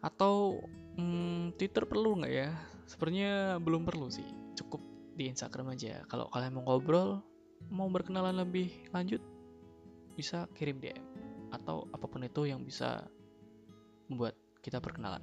atau 0.00 0.64
hmm, 0.96 1.60
Twitter 1.60 1.84
perlu 1.84 2.24
nggak 2.24 2.32
ya 2.32 2.56
sepertinya 2.88 3.60
belum 3.60 3.84
perlu 3.84 4.08
sih 4.08 4.26
cukup 4.56 4.80
di 5.20 5.28
Instagram 5.28 5.76
aja. 5.76 6.00
Kalau 6.08 6.32
kalian 6.32 6.56
mau 6.56 6.64
ngobrol, 6.64 7.20
mau 7.68 7.92
berkenalan 7.92 8.40
lebih 8.40 8.72
lanjut, 8.96 9.20
bisa 10.16 10.48
kirim 10.56 10.80
DM 10.80 11.04
atau 11.52 11.84
apa 11.92 12.08
pun 12.08 12.24
itu 12.24 12.48
yang 12.48 12.64
bisa 12.64 13.04
membuat 14.08 14.32
kita 14.64 14.80
perkenalan. 14.80 15.20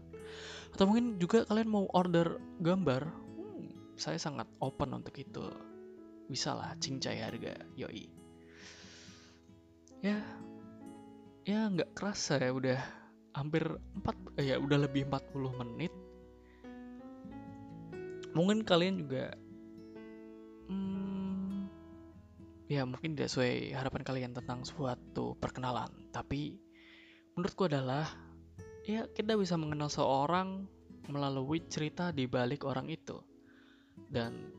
Atau 0.70 0.86
mungkin 0.86 1.18
juga 1.18 1.50
kalian 1.50 1.66
mau 1.66 1.90
order 1.98 2.38
gambar, 2.62 3.10
hmm, 3.10 3.98
saya 3.98 4.22
sangat 4.22 4.46
open 4.62 4.94
untuk 4.94 5.18
itu. 5.18 5.50
Bisa 6.30 6.54
lah, 6.54 6.78
cincai 6.78 7.18
harga, 7.24 7.56
yoi. 7.74 8.06
Ya, 10.06 10.22
ya 11.48 11.72
nggak 11.72 11.96
kerasa 11.96 12.44
ya 12.44 12.52
udah 12.52 12.80
hampir 13.32 13.64
4 14.04 14.36
ya 14.44 14.60
udah 14.60 14.84
lebih 14.84 15.08
40 15.08 15.62
menit. 15.64 15.96
Mungkin 18.36 18.68
kalian 18.68 19.00
juga 19.00 19.32
ya 22.68 22.84
mungkin 22.84 23.16
tidak 23.16 23.32
sesuai 23.32 23.72
harapan 23.80 24.04
kalian 24.04 24.32
tentang 24.36 24.68
suatu 24.68 25.40
perkenalan. 25.40 25.88
Tapi 26.12 26.60
menurutku 27.40 27.72
adalah 27.72 28.12
ya 28.84 29.08
kita 29.08 29.40
bisa 29.40 29.56
mengenal 29.56 29.88
seorang 29.88 30.68
melalui 31.08 31.64
cerita 31.72 32.12
di 32.12 32.28
balik 32.28 32.68
orang 32.68 32.92
itu. 32.92 33.24
Dan 33.96 34.52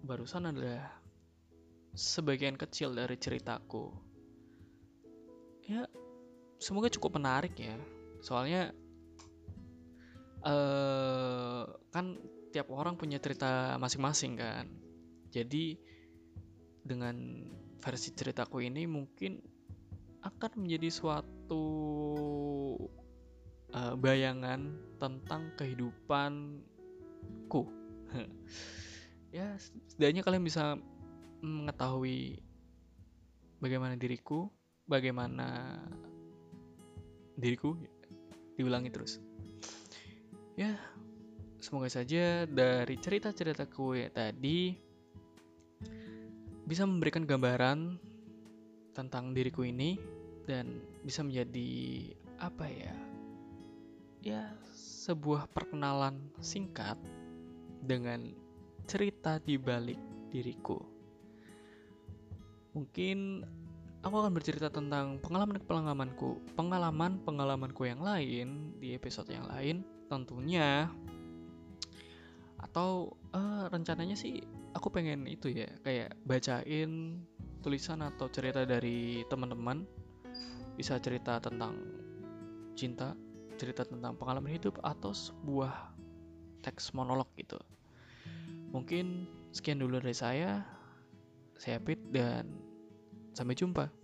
barusan 0.00 0.48
adalah 0.48 0.96
sebagian 1.92 2.56
kecil 2.56 2.96
dari 2.96 3.20
ceritaku. 3.20 3.92
Ya 5.68 5.84
semoga 6.56 6.88
cukup 6.92 7.20
menarik 7.20 7.54
ya 7.56 7.76
soalnya 8.24 8.72
uh, 10.42 11.68
kan 11.92 12.16
tiap 12.50 12.72
orang 12.72 12.96
punya 12.96 13.20
cerita 13.20 13.76
masing-masing 13.76 14.40
kan 14.40 14.66
jadi 15.30 15.76
dengan 16.86 17.44
versi 17.82 18.14
ceritaku 18.14 18.62
ini 18.64 18.86
mungkin 18.86 19.42
akan 20.26 20.66
menjadi 20.66 20.90
suatu 20.90 21.66
uh, 23.70 23.94
bayangan 23.94 24.74
tentang 24.98 25.54
kehidupanku. 25.54 26.62
ya, 29.36 29.54
setidaknya 29.54 30.26
kalian 30.26 30.42
bisa 30.42 30.74
mengetahui 31.42 32.42
bagaimana 33.62 33.94
diriku, 33.94 34.50
bagaimana 34.90 35.78
diriku 37.36 37.76
diulangi 38.56 38.90
terus. 38.90 39.20
Ya, 40.56 40.80
semoga 41.60 41.92
saja 41.92 42.48
dari 42.48 42.96
cerita-ceritaku 42.96 44.00
ya 44.00 44.08
tadi 44.08 44.72
bisa 46.66 46.82
memberikan 46.82 47.28
gambaran 47.28 48.00
tentang 48.96 49.36
diriku 49.36 49.62
ini 49.62 50.00
dan 50.48 50.82
bisa 51.04 51.20
menjadi 51.22 51.70
apa 52.40 52.66
ya 52.66 52.94
ya 54.24 54.42
sebuah 54.74 55.46
perkenalan 55.54 56.18
singkat 56.42 56.98
dengan 57.86 58.34
cerita 58.90 59.38
di 59.38 59.54
balik 59.54 60.00
diriku 60.34 60.82
mungkin 62.74 63.46
aku 64.06 64.22
akan 64.22 64.38
bercerita 64.38 64.70
tentang 64.70 65.18
pengalaman-pengalamanku 65.18 66.54
pengalaman-pengalamanku 66.54 67.90
yang 67.90 67.98
lain 67.98 68.78
di 68.78 68.94
episode 68.94 69.26
yang 69.26 69.50
lain 69.50 69.82
tentunya. 70.06 70.86
Atau 72.62 73.18
uh, 73.34 73.66
rencananya 73.66 74.14
sih 74.14 74.38
aku 74.78 74.94
pengen 74.94 75.26
itu 75.26 75.50
ya 75.50 75.66
kayak 75.82 76.14
bacain 76.22 77.18
tulisan 77.66 78.06
atau 78.06 78.30
cerita 78.30 78.62
dari 78.62 79.26
teman-teman. 79.26 79.82
Bisa 80.78 81.02
cerita 81.02 81.42
tentang 81.42 81.74
cinta 82.78 83.18
cerita 83.58 83.82
tentang 83.82 84.14
pengalaman 84.14 84.54
hidup 84.54 84.78
atau 84.86 85.10
sebuah 85.10 85.98
teks 86.62 86.94
monolog 86.94 87.26
gitu. 87.34 87.58
Mungkin 88.70 89.26
sekian 89.50 89.82
dulu 89.82 89.98
dari 89.98 90.14
saya. 90.14 90.62
Saya 91.56 91.80
Pit 91.80 91.96
dan 92.12 92.52
sampai 93.32 93.56
jumpa 93.56 93.95